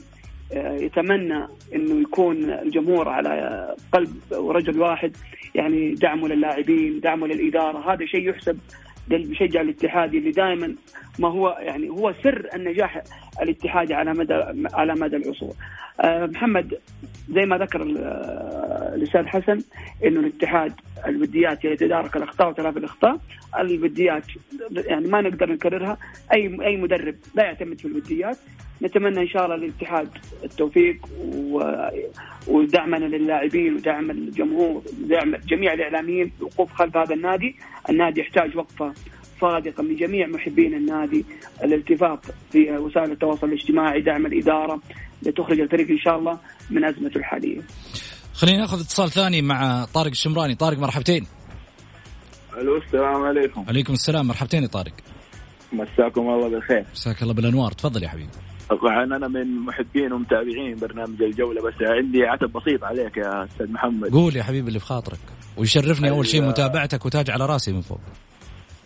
يتمنى 0.57 1.47
إنه 1.75 2.01
يكون 2.01 2.51
الجمهور 2.51 3.09
على 3.09 3.75
قلب 3.93 4.17
ورجل 4.33 4.81
واحد 4.81 5.17
يعني 5.55 5.95
دعمه 5.95 6.29
للاعبين 6.29 7.01
دعمه 7.01 7.27
للإدارة. 7.27 7.93
هذا 7.93 8.07
شيء 8.07 8.29
يحسب 8.29 8.59
للمشجع 9.09 9.61
الاتحادي 9.61 10.19
اللي 10.19 10.31
دائما 10.31 10.75
ما 11.19 11.29
هو 11.29 11.59
يعني 11.61 11.89
هو 11.89 12.15
سر 12.23 12.49
النجاح 12.55 13.03
الاتحادي 13.43 13.95
على 13.95 14.15
مدى 14.15 14.35
على 14.75 14.95
مدى 14.95 15.17
العصور. 15.17 15.55
آه، 16.01 16.27
محمد 16.27 16.79
زي 17.29 17.47
ما 17.47 17.59
ذكر 17.59 17.83
آه، 17.83 18.95
الأستاذ 18.95 19.27
حسن 19.27 19.59
إنه 20.05 20.21
الاتحاد 20.21 20.73
الوديات 21.07 21.65
يتدارك 21.65 22.17
الأخطاء 22.17 22.49
وتلافي 22.49 22.79
الأخطاء، 22.79 23.21
الوديات 23.59 24.27
يعني 24.71 25.09
ما 25.09 25.21
نقدر 25.21 25.53
نكررها، 25.53 25.99
أي 26.33 26.59
أي 26.65 26.77
مدرب 26.77 27.15
لا 27.35 27.45
يعتمد 27.45 27.79
في 27.79 27.85
الوديات، 27.85 28.37
نتمنى 28.83 29.21
إن 29.21 29.29
شاء 29.29 29.45
الله 29.45 29.57
للاتحاد 29.57 30.09
التوفيق 30.45 30.97
ودعمنا 32.49 33.05
للاعبين 33.05 33.75
ودعم 33.75 34.11
الجمهور 34.11 34.83
ودعم 35.03 35.37
جميع 35.37 35.73
الإعلاميين 35.73 36.33
الوقوف 36.39 36.73
خلف 36.73 36.97
هذا 36.97 37.15
النادي، 37.15 37.57
النادي 37.91 38.21
يحتاج 38.21 38.57
وقفة 38.57 38.93
صادقة 39.41 39.83
من 39.83 39.97
جميع 39.97 40.27
محبين 40.27 40.75
النادي 40.75 41.25
الالتفاف 41.65 42.19
في 42.53 42.71
وسائل 42.71 43.13
التواصل 43.13 43.47
الاجتماعي 43.47 44.03
دعم 44.03 44.27
الإدارة 44.27 44.81
لتخرج 45.23 45.61
الفريق 45.61 45.89
إن 45.91 45.99
شاء 45.99 46.19
الله 46.19 46.39
من 46.71 46.85
ازمته 46.85 47.19
الحاليه. 47.19 47.61
خلينا 48.35 48.59
ناخذ 48.59 48.81
اتصال 48.81 49.11
ثاني 49.11 49.43
مع 49.43 49.85
طارق 49.95 50.11
الشمراني، 50.11 50.55
طارق 50.55 50.79
مرحبتين. 50.79 51.27
ألو 52.59 52.77
السلام 52.77 53.23
عليكم. 53.23 53.65
عليكم 53.69 53.93
السلام 53.93 54.27
مرحبتين 54.27 54.63
يا 54.63 54.69
طارق. 54.69 54.93
مساكم 55.73 56.21
الله 56.21 56.49
بالخير. 56.49 56.85
مساك 56.93 57.23
الله 57.23 57.35
بالأنوار، 57.35 57.73
تفضل 57.73 58.03
يا 58.03 58.09
حبيبي. 58.09 58.31
طبعا 58.71 59.05
أنا 59.05 59.29
من 59.29 59.61
محبين 59.61 60.13
ومتابعين 60.13 60.77
برنامج 60.81 61.23
الجولة 61.23 61.63
بس 61.63 61.75
عندي 61.81 62.23
عتب 62.25 62.53
بسيط 62.53 62.85
عليك 62.85 63.17
يا 63.17 63.45
أستاذ 63.45 63.73
محمد. 63.73 64.13
قول 64.13 64.37
يا 64.37 64.43
حبيبي 64.43 64.69
اللي 64.69 64.79
في 64.79 64.87
خاطرك، 64.87 65.19
ويشرفني 65.57 66.11
أول 66.11 66.27
شيء 66.27 66.43
متابعتك 66.43 67.07
وتاج 67.07 67.31
على 67.31 67.47
رأسي 67.47 67.73
من 67.73 67.81
فوق. 67.81 68.01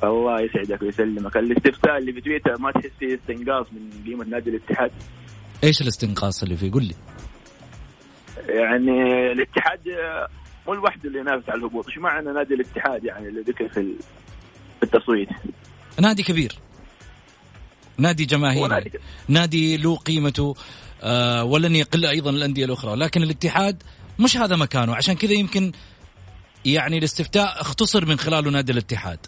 الله 0.04 0.40
يسعدك 0.40 0.82
ويسلمك. 0.82 1.36
الاستفتاء 1.36 1.98
اللي 1.98 2.12
في 2.12 2.20
تويتر 2.20 2.60
ما 2.60 2.72
تحس 2.72 2.90
فيه 2.98 3.14
استنقاص 3.14 3.66
من 3.72 4.04
قيمة 4.06 4.24
نادي 4.24 4.50
الاتحاد. 4.50 4.90
إيش 5.64 5.82
الاستنقاص 5.82 6.42
اللي 6.42 6.56
فيه؟ 6.56 6.70
قل 6.70 6.84
لي. 6.84 6.94
يعني 8.48 9.32
الاتحاد 9.32 9.80
مو 10.66 10.74
لوحده 10.74 11.08
اللي 11.08 11.18
ينافس 11.18 11.48
على 11.48 11.58
الهبوط. 11.58 11.86
إيش 11.88 11.98
معنى 11.98 12.32
نادي 12.32 12.54
الاتحاد 12.54 13.04
يعني 13.04 13.28
اللي 13.28 13.40
ذكر 13.40 13.68
في 13.68 13.94
التصويت. 14.82 15.28
نادي 16.00 16.22
كبير. 16.22 16.58
نادي 17.98 18.24
جماهيري. 18.24 18.68
نادي, 18.68 18.90
نادي 19.28 19.76
له 19.76 19.96
قيمته 19.96 20.54
آه 21.02 21.44
ولن 21.44 21.76
يقل 21.76 22.06
أيضا 22.06 22.30
الأندية 22.30 22.64
الأخرى. 22.64 22.96
لكن 22.96 23.22
الاتحاد 23.22 23.82
مش 24.18 24.36
هذا 24.36 24.56
مكانه. 24.56 24.94
عشان 24.94 25.14
كذا 25.14 25.32
يمكن 25.32 25.72
يعني 26.64 26.98
الاستفتاء 26.98 27.60
اختصر 27.60 28.06
من 28.06 28.18
خلاله 28.18 28.50
نادي 28.50 28.72
الاتحاد. 28.72 29.18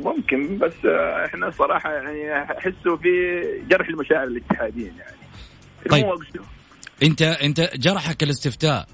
ممكن 0.00 0.58
بس 0.58 0.86
إحنا 1.24 1.50
صراحة 1.50 1.92
يعني 1.92 2.42
أحسه 2.42 2.96
في 2.96 3.42
جرح 3.68 3.88
المشاعر 3.88 4.24
الاتحاديين 4.24 4.92
يعني. 4.98 5.16
طيب. 5.90 6.06
انت 7.02 7.22
انت 7.22 7.60
جرحك 7.60 8.22
الاستفتاء 8.22 8.86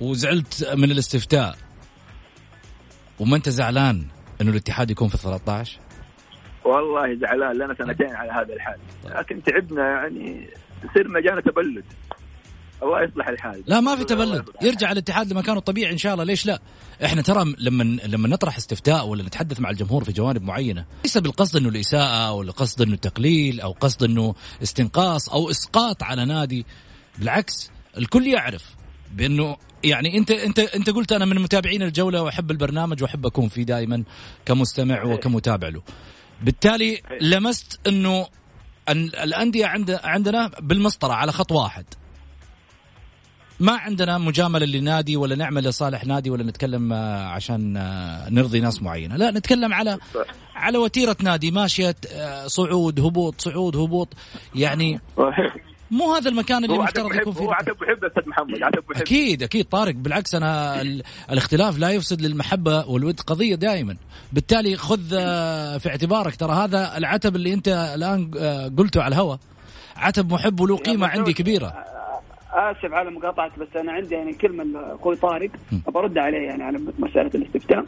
وزعلت 0.00 0.74
من 0.74 0.90
الاستفتاء 0.90 1.56
وما 3.20 3.36
انت 3.36 3.48
زعلان 3.48 4.06
إنه 4.40 4.50
الاتحاد 4.50 4.90
يكون 4.90 5.08
في 5.08 5.16
13 5.16 5.80
والله 6.64 7.14
زعلان 7.14 7.56
لنا 7.56 7.74
سنتين 7.74 8.16
على 8.16 8.32
هذا 8.32 8.54
الحال. 8.54 8.78
طيب. 9.04 9.16
لكن 9.16 9.42
تعبنا 9.42 9.88
يعني 9.88 10.48
صرنا 10.94 11.20
جانا 11.20 11.40
تبلد. 11.40 11.84
الله 12.82 13.02
يصلح 13.02 13.28
الحال. 13.28 13.62
لا 13.66 13.80
ما 13.80 13.96
في 13.96 14.04
تبلد 14.04 14.44
يرجع 14.62 14.92
الاتحاد 14.92 15.32
لمكانه 15.32 15.58
الطبيعي 15.58 15.92
إن 15.92 15.98
شاء 15.98 16.12
الله. 16.12 16.24
ليش 16.24 16.46
لا؟ 16.46 16.60
إحنا 17.04 17.22
ترى 17.22 17.54
لما 17.58 17.84
لما 17.84 18.28
نطرح 18.28 18.56
استفتاء 18.56 19.06
ولا 19.06 19.22
نتحدث 19.22 19.60
مع 19.60 19.70
الجمهور 19.70 20.04
في 20.04 20.12
جوانب 20.12 20.42
معينة 20.42 20.84
ليس 21.04 21.18
بالقصد 21.18 21.56
إنه 21.56 21.68
الإساءة 21.68 22.32
ولا 22.32 22.52
قصد 22.52 22.82
إنه 22.82 22.96
تقليل 22.96 23.60
أو 23.60 23.72
قصد 23.72 24.02
إنه 24.02 24.34
استنقاص 24.62 25.28
أو 25.28 25.50
إسقاط 25.50 26.02
على 26.02 26.24
نادي. 26.24 26.66
بالعكس 27.18 27.70
الكل 27.98 28.26
يعرف 28.26 28.64
بإنه 29.12 29.56
يعني 29.84 30.18
أنت 30.18 30.30
أنت 30.30 30.58
أنت 30.58 30.90
قلت 30.90 31.12
أنا 31.12 31.24
من 31.24 31.38
متابعين 31.38 31.82
الجولة 31.82 32.22
وأحب 32.22 32.50
البرنامج 32.50 33.02
وأحب 33.02 33.26
أكون 33.26 33.48
فيه 33.48 33.62
دائما 33.62 34.04
كمستمع 34.46 35.04
وكمتابع 35.04 35.68
له. 35.68 35.82
بالتالي 36.42 37.02
لمست 37.20 37.80
إنه 37.86 38.26
الأندية 38.88 39.66
عند 39.66 39.90
عندنا 39.90 40.50
بالمسطرة 40.60 41.12
على 41.12 41.32
خط 41.32 41.52
واحد. 41.52 41.84
ما 43.60 43.72
عندنا 43.72 44.18
مجاملة 44.18 44.66
لنادي 44.66 45.16
ولا 45.16 45.34
نعمل 45.36 45.64
لصالح 45.64 46.04
نادي 46.06 46.30
ولا 46.30 46.44
نتكلم 46.44 46.92
آه، 46.92 47.26
عشان 47.26 47.76
آه، 47.76 48.28
نرضي 48.30 48.60
ناس 48.60 48.82
معينة. 48.82 49.16
لا 49.16 49.30
نتكلم 49.30 49.72
على 49.74 49.98
على 50.54 50.78
وتيرة 50.78 51.16
نادي 51.22 51.50
ماشية 51.50 51.96
آه، 52.12 52.46
صعود 52.46 53.00
هبوط 53.00 53.40
صعود 53.40 53.76
هبوط. 53.76 54.08
يعني 54.54 55.00
مو 55.90 56.14
هذا 56.14 56.28
المكان 56.30 56.64
اللي 56.64 56.78
مفترض 56.78 57.14
يكون 57.14 57.32
فيه 57.32 57.40
هو 57.44 57.52
عتب 57.52 57.76
محب 57.82 58.04
أستاذ 58.04 58.28
محمد 58.28 58.62
عتب 58.62 58.82
محب 58.90 59.00
أكيد 59.02 59.42
أكيد 59.42 59.64
طارق. 59.64 59.94
بالعكس 59.94 60.34
أنا 60.34 60.80
ال- 60.80 61.02
الاختلاف 61.30 61.78
لا 61.78 61.90
يفسد 61.90 62.20
للمحبة 62.20 62.86
والود 62.86 63.20
قضية 63.20 63.54
دائما. 63.54 63.96
بالتالي 64.32 64.76
خذ 64.76 65.08
في 65.80 65.88
اعتبارك 65.88 66.36
ترى 66.36 66.52
هذا 66.52 66.96
العتب 66.96 67.36
اللي 67.36 67.54
أنت 67.54 67.68
الآن 67.94 68.30
قلته 68.78 69.02
على 69.02 69.14
الهواء. 69.14 69.38
عتب 69.96 70.32
محب 70.32 70.60
وله 70.60 70.76
قيمة 70.76 71.06
عندي 71.06 71.32
كبيرة. 71.32 71.84
آسف 72.58 72.92
على 72.92 73.10
مقاطعتك 73.10 73.58
بس 73.58 73.76
أنا 73.76 73.92
عندي 73.92 74.14
يعني 74.14 74.32
كلمة 74.32 74.64
لاخوي 74.64 75.16
طارق 75.16 75.50
برد 75.88 76.18
عليه 76.18 76.38
يعني 76.38 76.62
على 76.62 76.78
مسألة 76.98 77.30
الاستفتاء. 77.34 77.84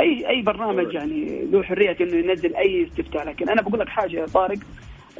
اي 0.00 0.28
أي 0.28 0.42
برنامج 0.42 0.94
يعني 0.94 1.44
له 1.52 1.62
حرية 1.62 1.96
إنه 2.00 2.16
ينزل 2.16 2.56
أي 2.56 2.84
استفتاء 2.86 3.28
لكن 3.28 3.48
أنا 3.48 3.62
بقول 3.62 3.80
لك 3.80 3.88
حاجة 3.88 4.16
يا 4.20 4.26
طارق 4.26 4.58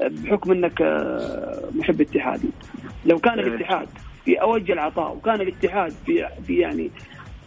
بحكم 0.01 0.53
إنك 0.53 0.83
آه، 0.83 1.63
محب 1.75 2.01
اتحادي 2.01 2.49
لو 3.07 3.19
كان 3.19 3.39
الاتحاد 3.39 3.89
في 4.25 4.35
أوج 4.43 4.71
العطاء 4.71 5.17
وكان 5.17 5.41
الاتحاد 5.41 5.93
في 6.07 6.29
في 6.47 6.59
يعني 6.59 6.91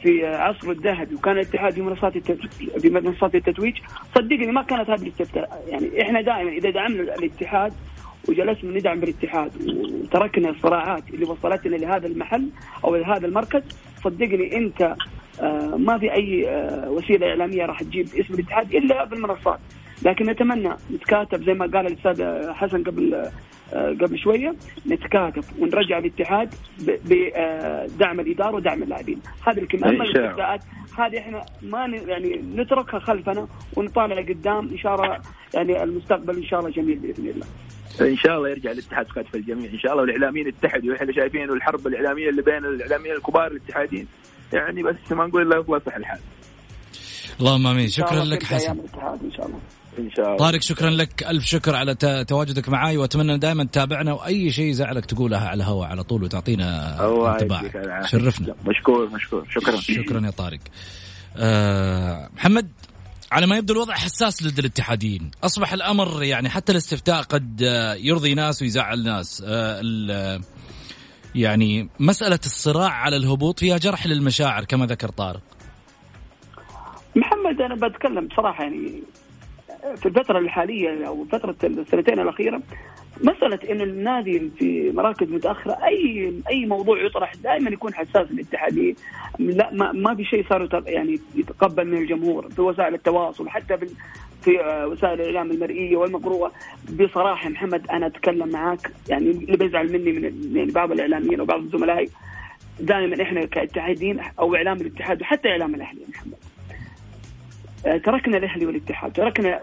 في 0.01 0.25
عصره 0.27 0.71
الذهبي 0.71 1.15
وكان 1.15 1.33
الاتحاد 1.33 1.73
في 1.73 1.81
منصات 1.81 2.15
التتويج 2.15 2.79
في 2.79 2.89
منصات 2.89 3.35
التتويج 3.35 3.77
صدقني 4.15 4.51
ما 4.51 4.61
كانت 4.61 4.89
هذه 4.89 5.01
الاستفتاء. 5.01 5.63
يعني 5.67 6.01
إحنا 6.01 6.21
دائما 6.21 6.51
إذا 6.51 6.69
دعمنا 6.69 7.01
الاتحاد 7.01 7.73
وجلسنا 8.29 8.77
ندعم 8.77 8.99
بالاتحاد. 8.99 9.51
وتركنا 9.67 10.49
الصراعات 10.49 11.03
اللي 11.13 11.25
وصلتنا 11.25 11.75
لهذا 11.75 12.07
المحل 12.07 12.49
أو 12.83 12.95
لهذا 12.95 13.27
المركز. 13.27 13.61
صدقني 14.03 14.57
أنت 14.57 14.95
آه، 15.41 15.75
ما 15.77 15.97
في 15.97 16.13
أي 16.13 16.49
آه، 16.49 16.89
وسيلة 16.89 17.27
إعلامية 17.27 17.65
راح 17.65 17.83
تجيب 17.83 18.05
اسم 18.05 18.33
الاتحاد 18.33 18.75
إلا 18.75 19.03
بالمنصات. 19.03 19.59
لكن 20.05 20.25
نتمنى 20.25 20.69
نتكاتف 20.91 21.43
زي 21.43 21.53
ما 21.53 21.65
قال 21.65 21.87
الأستاذ 21.87 22.51
حسن 22.53 22.83
قبل 22.83 23.31
آه، 23.73 23.89
قبل 23.89 24.17
شوية 24.17 24.55
نتكاتف 24.87 25.59
ونرجع 25.59 25.97
الاتحاد 25.97 26.53
بدعم 26.79 28.19
الإدارة 28.19 28.55
ودعم 28.55 28.83
اللاعبين. 28.83 29.21
هذه 29.47 29.67
أما. 29.73 29.89
الاستفتاءات 29.89 30.61
هذه 30.97 31.17
إحنا 31.17 31.45
ما 31.61 31.85
يعني 31.85 32.41
نتركها 32.55 32.99
خلفنا 32.99 33.47
ونطالع 33.75 34.21
قدام 34.21 34.69
إن 34.69 34.77
شاء 34.77 34.95
الله 34.95 35.19
يعني 35.53 35.83
المستقبل 35.83 36.35
إن 36.35 36.43
شاء 36.43 36.59
الله 36.59 36.71
جميل 36.71 36.99
بإذن 36.99 37.27
الله. 37.27 37.45
إن 38.01 38.17
شاء 38.17 38.37
الله 38.37 38.49
يرجع 38.49 38.71
الاتحاد 38.71 39.05
في 39.07 39.23
كتف 39.23 39.35
الجميع. 39.35 39.71
إن 39.71 39.79
شاء 39.79 39.91
الله 39.91 40.03
والاعلاميين 40.03 40.47
يتحدوا. 40.47 40.95
إحنا 40.95 41.13
شايفين 41.13 41.49
الحرب 41.49 41.87
الإعلامية 41.87 42.29
اللي 42.29 42.41
بين 42.41 42.65
الإعلاميين 42.65 43.15
الكبار 43.15 43.47
الاتحاديين 43.47 44.07
يعني 44.53 44.83
بس 44.83 44.95
ما 45.11 45.25
نقول 45.27 45.41
إلا 45.41 45.63
يصلح 45.77 45.95
الحال. 45.95 46.19
اللهم 47.39 47.67
آمين. 47.67 47.87
شكرا 47.87 48.11
الله 48.23 48.35
لك 48.35 48.43
حسن. 48.43 48.71
الاتحاد 48.71 49.19
إن 49.23 49.31
شاء 49.31 49.45
الله. 49.45 49.59
إن 49.99 50.11
شاء 50.11 50.25
الله. 50.25 50.37
طارق 50.37 50.61
شكرا 50.61 50.89
لك. 50.89 51.23
ألف 51.23 51.45
شكر 51.45 51.75
على 51.75 51.95
ت- 51.95 52.25
تواجدك 52.27 52.69
معاي. 52.69 52.97
وأتمنى 52.97 53.37
دائما 53.37 53.63
تتابعنا. 53.63 54.13
وأي 54.13 54.51
شيء 54.51 54.65
يزعلك 54.65 55.05
تقولها 55.05 55.47
على 55.47 55.63
الهواء 55.63 55.87
على 55.89 56.03
طول 56.03 56.23
وتعطينا 56.23 56.97
الله 57.05 57.31
انطباع. 57.33 57.61
شرفنا. 58.05 58.55
مشكور 58.65 59.09
مشكور. 59.09 59.45
شكرا. 59.49 59.75
شكرا 59.75 60.25
يا 60.25 60.31
طارق. 60.31 60.59
آه 61.37 62.29
محمد؟ 62.35 62.67
على 63.31 63.47
ما 63.47 63.57
يبدو 63.57 63.73
الوضع 63.73 63.93
حساس 63.93 64.43
لدى 64.43 64.61
الاتحاديين. 64.61 65.31
أصبح 65.43 65.73
الأمر 65.73 66.23
يعني 66.23 66.49
حتى 66.49 66.71
الاستفتاء 66.71 67.21
قد 67.21 67.63
آه، 67.63 67.93
يرضي 67.93 68.33
ناس 68.33 68.61
ويزعل 68.61 69.03
ناس. 69.03 69.43
آه 69.47 69.79
ال- 69.83 70.41
يعني 71.35 71.89
مسألة 71.99 72.39
الصراع 72.45 72.89
على 72.89 73.15
الهبوط 73.17 73.59
فيها 73.59 73.77
جرح 73.77 74.07
للمشاعر 74.07 74.65
كما 74.65 74.85
ذكر 74.85 75.09
طارق. 75.09 75.41
محمد 77.15 77.61
أنا 77.61 77.87
بتكلم 77.87 78.27
بصراحة 78.27 78.63
يعني 78.63 79.03
في 79.95 80.05
الفترة 80.05 80.39
الحالية 80.39 81.07
أو 81.07 81.25
فترة 81.25 81.55
السنتين 81.63 82.19
الأخيرة 82.19 82.61
مسألة 83.23 83.59
إنه 83.71 83.83
النادي 83.83 84.49
في 84.59 84.91
مراكز 84.91 85.29
متأخرة 85.31 85.77
اي 85.85 86.33
أي 86.49 86.65
موضوع 86.65 87.05
يطرح 87.05 87.35
دائما 87.35 87.69
يكون 87.69 87.93
حساس 87.93 88.31
الاتحادي 88.31 88.95
لا 89.39 89.69
ما, 89.73 89.91
ما 89.91 90.15
في 90.15 90.25
شيء 90.25 90.45
صار 90.49 90.83
يعني 90.87 91.19
يتقبل 91.35 91.87
من 91.87 91.97
الجمهور 91.97 92.49
في 92.49 92.61
وسائل 92.61 92.93
التواصل 92.93 93.49
حتى 93.49 93.77
في 93.77 93.87
في 94.41 94.51
وسائل 94.85 95.21
الإعلام 95.21 95.51
المرئية 95.51 95.97
والمقروءة. 95.97 96.51
بصراحة 96.99 97.49
محمد 97.49 97.87
أنا 97.91 98.07
أتكلم 98.07 98.49
معك 98.49 98.91
يعني 99.09 99.31
اللي 99.31 99.57
بيزعل 99.57 99.93
مني 99.93 100.11
من 100.11 100.51
يعني 100.55 100.71
بعض 100.71 100.91
الإعلاميين 100.91 101.41
وبعض 101.41 101.61
زملائي 101.65 102.09
دائما 102.79 103.21
إحنا 103.23 103.45
كاتحاديين 103.45 104.19
أو 104.39 104.55
إعلام 104.55 104.77
الاتحاد 104.77 105.21
وحتى 105.21 105.49
إعلام 105.49 105.75
الأهلي 105.75 106.01
محمد. 106.09 106.37
تركنا 107.83 108.37
الاهلي 108.37 108.65
والاتحاد 108.65 109.13
تركنا 109.13 109.59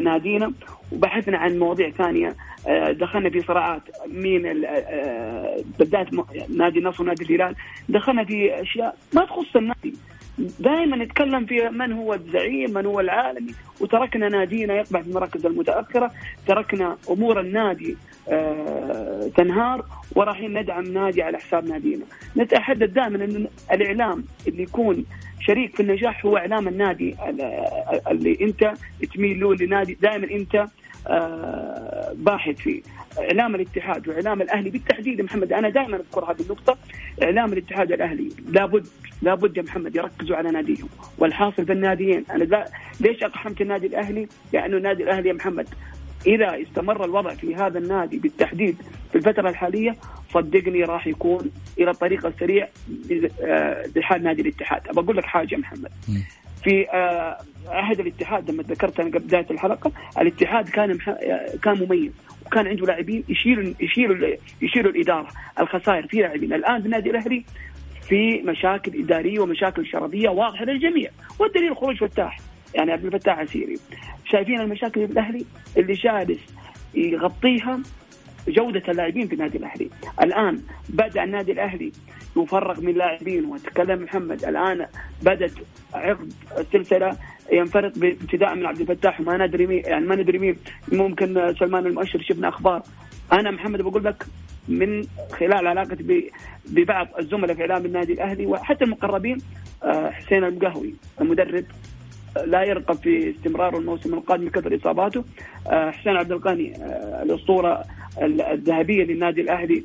نادينا 0.00 0.52
وبحثنا 0.92 1.38
عن 1.38 1.58
مواضيع 1.58 1.90
ثانية. 1.90 2.36
آه، 2.68 2.92
دخلنا 2.92 3.30
في 3.30 3.40
صراعات 3.40 3.82
مين 4.06 4.64
آه، 4.66 5.56
بالذات 5.78 6.06
نادي 6.48 6.78
النصر 6.78 7.02
ونادي 7.02 7.24
الهلال. 7.24 7.54
دخلنا 7.88 8.24
في 8.24 8.62
أشياء 8.62 8.96
ما 9.14 9.24
تخص 9.24 9.56
النادي. 9.56 9.94
دائما 10.38 10.96
نتكلم 10.96 11.46
في 11.46 11.68
من 11.68 11.92
هو 11.92 12.14
الزعيم 12.14 12.70
من 12.74 12.86
هو 12.86 13.00
العالمي. 13.00 13.54
وتركنا 13.80 14.28
نادينا 14.28 14.74
يقبع 14.74 15.02
في 15.02 15.08
المراكز 15.08 15.46
المتأخرة. 15.46 16.10
تركنا 16.46 16.96
أمور 17.10 17.40
النادي 17.40 17.92
آه، 17.92 18.09
تنهار 19.36 19.84
ورايحين 20.16 20.58
ندعم 20.58 20.84
نادي 20.84 21.22
على 21.22 21.38
حساب 21.38 21.64
نادينا. 21.68 22.04
نتحدث 22.36 22.90
دائما 22.90 23.24
إن 23.24 23.46
الإعلام 23.72 24.24
اللي 24.48 24.62
يكون 24.62 25.04
شريك 25.40 25.76
في 25.76 25.82
النجاح 25.82 26.26
هو 26.26 26.36
إعلام 26.36 26.68
النادي 26.68 27.16
ال- 27.28 28.00
اللي 28.08 28.38
أنت 28.40 28.72
تميل 29.14 29.40
له 29.40 29.54
لنادي 29.54 29.94
دائما 30.02 30.30
أنت 30.30 30.66
آه، 31.06 32.12
باحث 32.16 32.56
فيه. 32.56 32.82
إعلام 33.18 33.54
الاتحاد 33.54 34.08
وإعلام 34.08 34.42
الأهلي 34.42 34.70
بالتحديد 34.70 35.20
محمد 35.22 35.52
أنا 35.52 35.68
دائما 35.68 35.96
أذكر 35.96 36.24
هذه 36.32 36.40
النقطة. 36.40 36.76
إعلام 37.22 37.52
الاتحاد 37.52 37.92
والاهلي 37.92 38.28
لابد 38.48 38.86
لابد 39.22 39.56
يا 39.56 39.62
محمد 39.62 39.96
يركزوا 39.96 40.36
على 40.36 40.50
ناديهم. 40.50 40.88
والحاصل 41.18 41.64
بالناديين 41.64 42.24
أنا 42.30 42.64
ليش 43.00 43.22
أقحمت 43.22 43.60
النادي 43.60 43.86
الأهلي؟ 43.86 44.28
لأنه 44.52 44.76
النادي 44.76 45.02
الأهلي 45.02 45.28
يا 45.28 45.34
محمد 45.34 45.68
إذا 46.26 46.62
استمر 46.62 47.04
الوضع 47.04 47.34
في 47.34 47.54
هذا 47.54 47.78
النادي 47.78 48.18
بالتحديد 48.18 48.76
في 49.10 49.18
الفترة 49.18 49.48
الحالية 49.48 49.96
صدقني 50.34 50.84
راح 50.84 51.06
يكون 51.06 51.50
إلى 51.78 51.90
الطريق 51.90 52.26
السريع 52.26 52.68
آه، 53.42 53.84
بحال 53.96 54.22
نادي 54.22 54.42
الاتحاد، 54.42 54.88
ابى 54.88 55.00
أقول 55.00 55.16
لك 55.16 55.24
حاجة 55.24 55.56
محمد. 55.56 55.92
في 56.64 56.90
آه، 56.90 57.36
عهد 57.68 58.00
الاتحاد 58.00 58.50
لما 58.50 58.62
ذكرت 58.62 59.00
أنا 59.00 59.08
قبل 59.08 59.18
بداية 59.18 59.46
الحلقة 59.50 59.92
الاتحاد 60.20 60.68
كان 60.68 60.96
مح... 60.96 61.08
آه، 61.08 61.56
كان 61.62 61.78
مميز. 61.78 62.12
وكان 62.46 62.66
عنده 62.66 62.86
لاعبين 62.86 63.24
يشيلوا 63.28 63.74
يشيلوا 63.80 64.36
يشيلوا 64.62 64.92
الإدارة 64.92 65.28
الخسائر. 65.60 66.06
في 66.06 66.16
لاعبين. 66.16 66.52
الآن 66.52 66.80
في 66.80 66.86
النادي 66.86 67.10
الأهلي 67.10 67.44
في 68.08 68.42
مشاكل 68.42 69.02
إدارية 69.02 69.40
ومشاكل 69.40 69.86
شرطيه 69.86 70.28
واضحة 70.28 70.64
للجميع. 70.64 71.10
والدليل 71.38 71.76
خروج 71.76 71.96
فتاح. 71.96 72.38
يعني 72.74 72.92
عبد 72.92 73.04
الفتاح 73.04 73.38
عسيري 73.38 73.76
شايفين 74.32 74.60
المشاكل 74.60 75.02
الأهلي 75.02 75.44
اللي 75.76 75.92
جالس 75.92 76.40
يغطيها 76.94 77.80
جودة 78.48 78.82
اللاعبين 78.88 79.26
في 79.28 79.34
النادي 79.34 79.58
الأهلي. 79.58 79.90
الآن 80.22 80.60
بدأ 80.88 81.24
النادي 81.24 81.52
الأهلي 81.52 81.92
يفرغ 82.36 82.80
من 82.80 82.94
لاعبين 82.94 83.44
وتكلم 83.44 84.02
محمد 84.02 84.44
الآن 84.44 84.86
بدأت 85.22 85.52
عقد 85.94 86.32
السلسلة 86.58 87.16
ينفرط 87.52 87.98
بابتداء 87.98 88.54
من 88.54 88.66
عبد 88.66 88.80
الفتاح 88.80 89.20
وما 89.20 89.46
ندري 89.46 89.66
مين 89.66 89.82
يعني 89.84 90.06
ما 90.06 90.16
ندري 90.16 90.38
مين 90.38 90.56
ممكن 90.92 91.54
سلمان 91.58 91.86
المؤشر 91.86 92.22
شفنا 92.22 92.48
أخبار. 92.48 92.82
أنا 93.32 93.50
محمد 93.50 93.82
بقول 93.82 94.04
لك 94.04 94.26
من 94.68 95.02
خلال 95.32 95.66
علاقتي 95.66 96.30
ببعض 96.66 97.08
الزملاء 97.18 97.56
في 97.56 97.62
إعلام 97.62 97.86
النادي 97.86 98.12
الأهلي 98.12 98.46
وحتى 98.46 98.84
المقربين 98.84 99.38
آه، 99.82 100.10
حسين 100.10 100.44
المقهوي 100.44 100.94
المدرب 101.20 101.64
لا 102.46 102.62
يرقب 102.62 102.94
في 102.94 103.30
استمرار 103.30 103.78
الموسم 103.78 104.14
القادم 104.14 104.44
بكثر 104.44 104.76
إصاباته. 104.76 105.24
آه، 105.70 105.90
حسين 105.90 106.16
عبد 106.16 106.32
الغني 106.32 106.76
آه، 106.76 107.22
الأسطورة 107.22 107.84
ال- 108.22 108.40
الذهبية 108.42 109.04
للنادي 109.04 109.40
الأهلي 109.40 109.84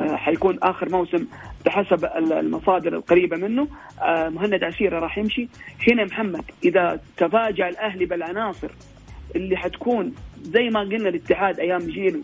آه، 0.00 0.16
حيكون 0.16 0.58
آخر 0.62 0.88
موسم 0.90 1.26
بحسب 1.66 2.04
ال- 2.04 2.32
المصادر 2.32 2.96
القريبة 2.96 3.36
منه. 3.36 3.68
مهند 4.06 4.64
عسيره 4.64 4.98
راح 4.98 5.18
يمشي. 5.18 5.48
هنا 5.88 6.04
محمد 6.04 6.44
إذا 6.64 7.00
تفاجأ 7.16 7.68
الأهلي 7.68 8.04
بالعناصر 8.04 8.70
اللي 9.36 9.56
حتكون 9.56 10.14
زي 10.42 10.68
ما 10.70 10.80
قلنا 10.80 11.08
الاتحاد 11.08 11.60
أيام 11.60 11.78
جيل 11.80 12.22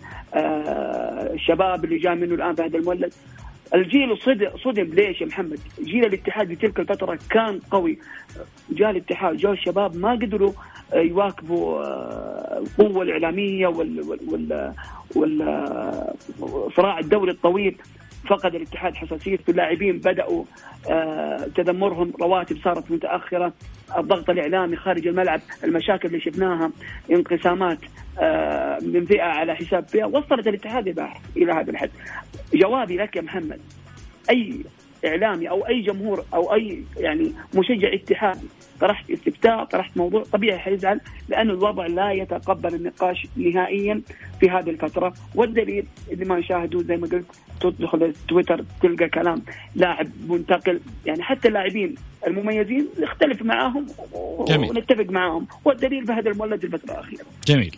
الشباب 1.35 1.85
اللي 1.85 1.99
جاء 1.99 2.15
منه 2.15 2.35
الآن 2.35 2.55
فهد 2.55 2.75
المولد 2.75 3.13
الجيل 3.75 4.19
صدم 4.19 4.51
صدم. 4.65 4.95
ليش 4.95 5.21
يا 5.21 5.27
محمد؟ 5.27 5.59
جيل 5.83 6.05
الاتحاد 6.05 6.49
في 6.49 6.57
تلك 6.57 6.81
الفترة 6.81 7.19
كان 7.31 7.61
قوي. 7.71 7.99
جاء 8.71 8.91
الاتحاد 8.91 9.37
جاء 9.37 9.53
الشباب 9.53 9.97
ما 9.97 10.11
قدروا 10.11 10.53
آه، 10.93 10.97
يواكبوا 10.99 11.81
آه، 11.81 12.59
القوة 12.59 13.03
الإعلامية 13.03 13.67
وال 13.67 14.19
وال 15.17 15.55
والصراع 16.41 16.99
الدوري 16.99 17.31
الطويل. 17.33 17.77
فقد 18.29 18.55
الاتحاد 18.55 18.95
حساسيته 18.95 19.51
اللاعبين 19.51 19.99
بدأوا 19.99 20.45
آه، 20.91 21.47
تذمرهم 21.55 22.13
رواتب 22.21 22.59
صارت 22.65 22.91
متأخرة. 22.91 23.53
الضغط 23.99 24.31
الإعلامي 24.31 24.77
خارج 24.77 25.07
الملعب 25.07 25.41
المشاكل 25.65 26.09
اللي 26.09 26.21
شفناها 26.21 26.71
انقسامات 27.11 27.79
آه، 28.19 28.79
من 28.83 29.07
فئة 29.07 29.23
على 29.23 29.55
حساب 29.55 29.89
فئة 29.89 30.05
وصلت 30.05 30.47
الاتحاد 30.49 30.89
إلى 31.37 31.53
هذا 31.53 31.71
الحد. 31.71 31.91
جوابي 32.55 32.97
لك 32.97 33.17
يا 33.17 33.23
محمد 33.23 33.61
أي 34.31 34.65
إعلامي 35.07 35.51
أو 35.51 35.67
أي 35.67 35.81
جمهور 35.81 36.25
أو 36.35 36.55
أي 36.55 36.83
يعني 36.97 37.33
مشجع 37.55 37.95
اتحادي 37.95 38.47
طرحت 38.81 39.11
استفتاء 39.11 39.65
طرحت 39.65 39.97
موضوع 39.97 40.23
طبيعي 40.23 40.59
حيزعل 40.59 41.01
لأن 41.29 41.51
الوضع 41.51 41.87
لا 41.87 42.13
يتقبل 42.13 42.75
النقاش 42.75 43.27
نهائيا 43.37 44.03
في 44.41 44.51
هذه 44.51 44.71
الفترة. 44.71 45.15
والدليل 45.35 45.87
اللي 46.13 46.25
ما 46.25 46.39
نشاهده 46.39 46.83
زي 46.83 46.97
ما 46.97 47.07
قلت 47.07 47.27
تدخل 47.61 48.15
تويتر 48.29 48.65
تلقى 48.83 49.09
كلام 49.09 49.43
لاعب 49.75 50.07
منتقل 50.29 50.81
يعني 51.07 51.23
حتى 51.23 51.49
اللاعبين 51.49 51.95
المميزين 52.27 52.89
نختلف 53.01 53.43
معاهم 53.43 53.87
جميل. 54.49 54.71
ونتفق 54.71 55.07
معاهم. 55.11 55.47
والدليل 55.65 56.11
هذا 56.11 56.31
المولد 56.31 56.65
الفترة 56.65 56.93
الأخيرة. 56.93 57.25
جميل. 57.47 57.77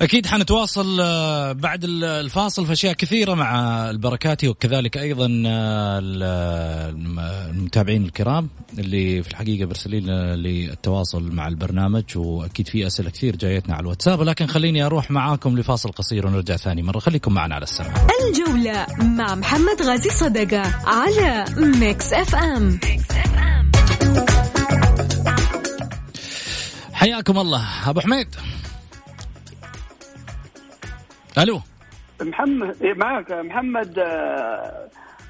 أكيد 0.00 0.26
حنتواصل 0.26 1.00
آه، 1.00 1.52
بعد 1.52 1.84
الفاصل 1.84 2.66
في 2.66 2.72
أشياء 2.72 2.92
كثيرة 2.92 3.34
مع 3.34 3.60
البركاتي 3.90 4.48
وكذلك 4.48 4.98
أيضا 4.98 5.42
آه، 5.46 5.98
المتابعين 7.50 8.04
الكرام 8.04 8.48
اللي 8.78 9.22
في 9.22 9.30
الحقيقة 9.30 9.66
مرسلين 9.66 10.10
للتواصل 10.34 11.32
مع 11.32 11.48
البرنامج 11.48 12.04
وأكيد 12.16 12.68
في 12.68 12.86
أسئلة 12.86 13.10
كثير 13.10 13.36
جايتنا 13.36 13.74
على 13.74 13.82
الواتساب 13.82 14.20
ولكن 14.20 14.46
خليني 14.46 14.86
أروح 14.86 15.10
معاكم 15.10 15.58
لفاصل 15.58 15.92
قصير 15.92 16.26
ونرجع 16.26 16.56
ثاني 16.56 16.82
مرة. 16.82 16.98
خليكم 16.98 17.34
معنا 17.34 17.54
على 17.54 17.64
السمع 17.64 18.06
الجولة 18.28 18.86
مع 18.98 19.34
محمد 19.34 19.82
غازي 19.82 20.10
صدقة 20.10 20.62
على 20.86 21.44
Mix 21.56 22.12
FM. 22.12 22.80
حياكم 26.92 27.38
الله. 27.38 27.90
أبو 27.90 28.00
حميد. 28.00 28.28
ألو. 31.38 31.60
محمد 32.22 32.76
إيه، 32.82 32.94
معك 32.94 33.32
محمد 33.32 33.98
آه، 33.98 34.88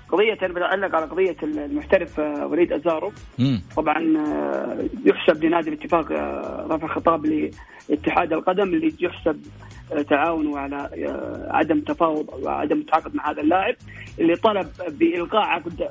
قضية 0.08 0.38
أنا 0.42 0.52
بتعلق 0.54 0.94
على 0.96 1.06
قضية 1.06 1.36
المحترف 1.42 2.20
آه، 2.20 2.46
وليد 2.46 2.72
أزارو. 2.72 3.12
طبعا 3.76 4.16
آه، 4.16 4.88
يحسب 5.04 5.44
لنادي 5.44 5.68
الاتفاق 5.70 6.12
رفع 6.70 6.86
خطاب 6.86 7.26
لاتحاد 7.88 8.32
القدم 8.32 8.62
اللي 8.62 8.94
يحسب 9.00 9.42
تعاونه 10.10 10.58
على 10.58 10.88
عدم 11.50 11.80
تفاوض 11.80 12.28
وعدم 12.42 12.78
التعاقد 12.78 13.14
مع 13.14 13.30
هذا 13.30 13.40
اللاعب 13.40 13.74
اللي 14.18 14.36
طلب 14.36 14.68
بإلغاء 14.88 15.42
عقد 15.42 15.88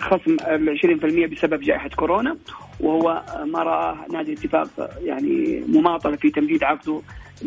خصم 0.00 0.36
20% 0.36 1.26
بسبب 1.26 1.60
جائحة 1.60 1.88
كورونا 1.88 2.36
وهو 2.80 3.22
ما 3.44 3.62
رآه 3.62 3.96
نادي 4.12 4.32
الاتفاق 4.32 4.90
يعني 5.02 5.64
مماطلة 5.68 6.16
في 6.16 6.30
تمديد 6.30 6.64
عقده 6.64 7.00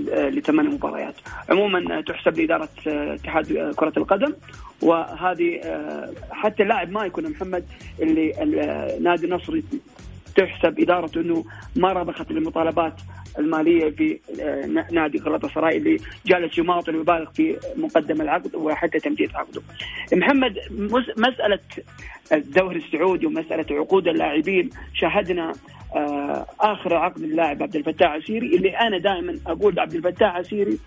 لثمان 0.07 0.69
مباريات. 0.69 1.15
عموما 1.49 2.01
تحسب 2.01 2.39
لإدارة 2.39 2.69
اتحاد 2.87 3.73
كرة 3.75 3.93
القدم 3.97 4.33
وهذه 4.81 5.61
حتى 6.31 6.63
اللاعب 6.63 6.91
ما 6.91 7.05
يكون 7.05 7.29
محمد 7.29 7.65
اللي 8.01 8.33
نادي 9.01 9.25
النصر 9.25 9.61
تحسب 10.35 10.79
ادارته 10.79 11.21
أنه 11.21 11.45
ما 11.75 11.93
رضخت 11.93 12.31
المطالبات 12.31 12.93
المالية 13.39 13.89
في 13.89 14.19
نادي 14.91 15.17
غلطة 15.17 15.47
سراي 15.47 15.77
اللي 15.77 15.97
جالس 16.25 16.57
يماطل 16.57 16.95
ويبالغ 16.95 17.31
في 17.31 17.57
مقدم 17.77 18.21
العقد 18.21 18.55
وحتى 18.55 18.99
تمديد 18.99 19.35
عقده. 19.35 19.61
محمد 20.13 20.59
مسألة 21.17 21.59
الدوري 22.31 22.77
السعودي 22.77 23.25
ومسألة 23.25 23.65
عقود 23.71 24.07
اللاعبين 24.07 24.69
شاهدنا 24.93 25.53
آه، 25.95 26.45
آخر 26.59 26.95
عقد 26.95 27.21
اللاعب 27.21 27.63
عبد 27.63 27.75
الفتاح 27.75 28.11
عسيري 28.11 28.55
اللي 28.55 28.69
أنا 28.69 28.97
دائما 28.97 29.39
أقول 29.47 29.79
عبد 29.79 29.93
الفتاح 29.93 30.35
عسيري 30.35 30.79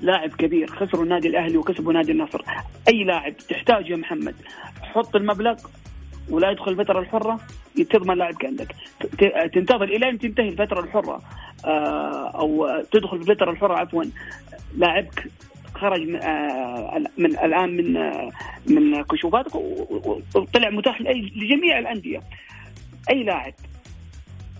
لاعب 0.00 0.30
كبير 0.30 0.66
خسروا 0.66 1.04
النادي 1.04 1.28
الأهلي 1.28 1.56
وكسبوا 1.56 1.92
نادي 1.92 2.12
النصر 2.12 2.42
أي 2.88 3.04
لاعب 3.04 3.36
تحتاجه 3.36 3.96
محمد 3.96 4.34
حط 4.82 5.16
المبلغ 5.16 5.54
ولا 6.30 6.50
يدخل 6.50 6.70
الفترة 6.70 7.00
الحرة 7.00 7.40
تضمن 7.90 8.18
لاعبك 8.18 8.44
عندك 8.44 8.74
تنتظر 9.54 9.84
إلى 9.84 10.08
أن 10.08 10.18
تنتهي 10.18 10.48
الفترة 10.48 10.80
الحرة 10.80 11.22
آه، 11.64 12.30
أو 12.30 12.82
تدخل 12.92 13.24
في 13.24 13.30
الفترة 13.30 13.50
الحرة 13.50 13.74
عفوا. 13.74 14.04
لاعبك 14.76 15.30
خرج 15.74 16.00
من, 16.00 16.22
آه، 16.22 17.02
الآن 17.18 17.76
من 17.76 18.10
من 18.66 19.02
كشوفاتك 19.02 19.54
وطلع 20.34 20.70
متاح 20.70 21.00
لجميع 21.36 21.78
الأندية. 21.78 22.22
أي 23.10 23.22
لاعب 23.22 23.54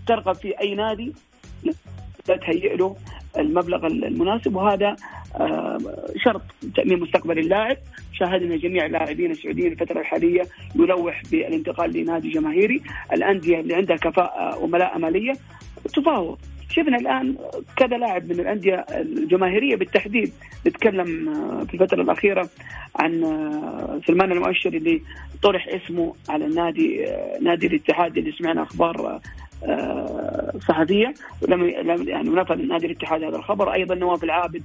ترغب 0.06 0.34
في 0.34 0.60
أي 0.60 0.74
نادي 0.74 1.12
تهيئ 2.24 2.76
له 2.76 2.96
المبلغ 3.38 3.86
المناسب 3.86 4.56
وهذا 4.56 4.96
آه، 5.34 5.78
شرط 6.24 6.42
تأمين 6.76 7.00
مستقبل 7.00 7.38
اللاعب. 7.38 7.76
شاهدنا 8.18 8.56
جميع 8.56 8.86
اللاعبين 8.86 9.30
السعوديين 9.30 9.72
الفترة 9.72 10.00
الحالية 10.00 10.42
يلوح 10.74 11.22
بالانتقال 11.30 11.92
لنادي 11.92 12.30
جماهيري. 12.30 12.82
الأندية 13.12 13.60
اللي 13.60 13.74
عندها 13.74 13.96
كفاءة 13.96 14.58
وملاءة 14.58 14.98
مالية 14.98 15.32
تفاوض. 15.94 16.38
شفنا 16.70 16.96
الآن 16.96 17.36
كذا 17.76 17.96
لاعب 17.96 18.24
من 18.24 18.40
الأندية 18.40 18.74
الجماهيرية 18.90 19.76
بالتحديد 19.76 20.32
نتكلم 20.66 21.28
آه، 21.28 21.64
في 21.64 21.74
الفترة 21.74 22.02
الأخيرة 22.02 22.48
عن 22.96 23.24
آه، 23.24 24.00
سلمان 24.06 24.32
المؤشر 24.32 24.74
اللي 24.74 25.02
طرح 25.42 25.68
اسمه 25.68 26.14
على 26.28 26.44
النادي 26.46 27.06
نادي 27.42 27.66
الاتحاد 27.66 28.18
اللي 28.18 28.32
سمعنا 28.32 28.62
أخبار 28.62 29.20
صحفية. 30.68 31.14
ولم 31.42 31.68
يعني 32.08 32.30
نفذ 32.30 32.56
نادي 32.56 32.86
الاتحاد 32.86 33.22
هذا 33.22 33.36
الخبر. 33.36 33.72
أيضا 33.72 33.94
نواف 33.94 34.24
العابد 34.24 34.62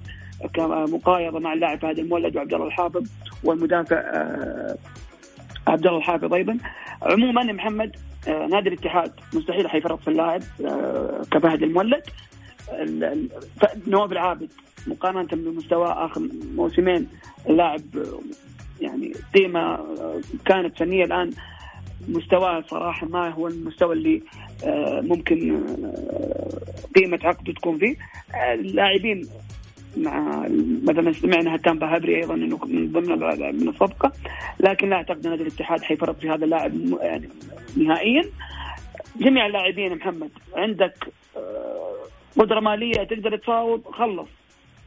كمقايضة 0.54 1.40
مع 1.40 1.54
اللاعب 1.54 1.86
هذا 1.86 2.02
المولد 2.02 2.36
وعبد 2.36 2.54
الله 2.54 2.68
الحافظ 2.68 3.04
والمدافع 3.44 3.98
آه، 3.98 4.78
عبد 5.68 5.86
الله 5.88 5.98
الحافظ 5.98 6.34
أيضا. 6.34 6.58
عموما 7.02 7.44
محمد 7.44 7.96
آه، 8.28 8.48
نادي 8.48 8.70
الاتحاد 8.70 9.12
مستحيل 9.34 9.70
حيفرط 9.70 10.02
في 10.02 10.08
اللاعب 10.08 10.42
آه، 10.66 11.22
كفهد 11.32 11.64
المولد. 11.64 12.02
نواف 13.88 14.12
العابد 14.12 14.52
مقارنة 14.88 15.28
بمستوى 15.32 15.88
آخر 15.88 16.22
موسمين 16.56 17.08
اللاعب 17.50 17.82
يعني 18.82 19.14
قيمة 19.36 19.80
كانت 20.46 20.80
فنية 20.80 21.04
الآن. 21.04 21.32
مستواه 22.08 22.64
صراحة 22.68 23.08
ما 23.08 23.30
هو 23.30 23.48
المستوى 23.48 23.96
اللي 23.96 24.22
ممكن 25.02 25.64
قيمة 26.96 27.20
عقده 27.24 27.54
تكون 27.54 27.78
فيه. 27.78 27.96
اللاعبين 28.54 29.28
مع 29.98 30.46
مثلا 30.84 31.12
سمعنا 31.14 31.56
هتان 31.56 31.80
بهبري 31.80 32.16
أيضا 32.18 32.34
إنه 32.34 32.60
من 32.66 32.92
ضمن 32.92 33.20
من 33.62 33.70
الصفقة 33.70 34.12
لكن 34.60 34.90
لا 34.90 34.96
أعتقد 34.96 35.28
أن 35.28 35.34
الاتحاد 35.34 35.82
حيفرط 35.82 36.20
في 36.20 36.30
هذا 36.30 36.46
اللاعب 36.46 36.74
يعني 37.02 37.30
نهائيا. 37.78 38.24
جميع 39.16 39.46
اللاعبين 39.46 39.96
محمد 39.96 40.30
عندك 40.56 41.08
آه، 41.38 41.96
قدرة 42.40 42.60
مالية 42.60 43.04
تقدر 43.04 43.38
تفاوض 43.38 43.82
خلص. 43.92 44.28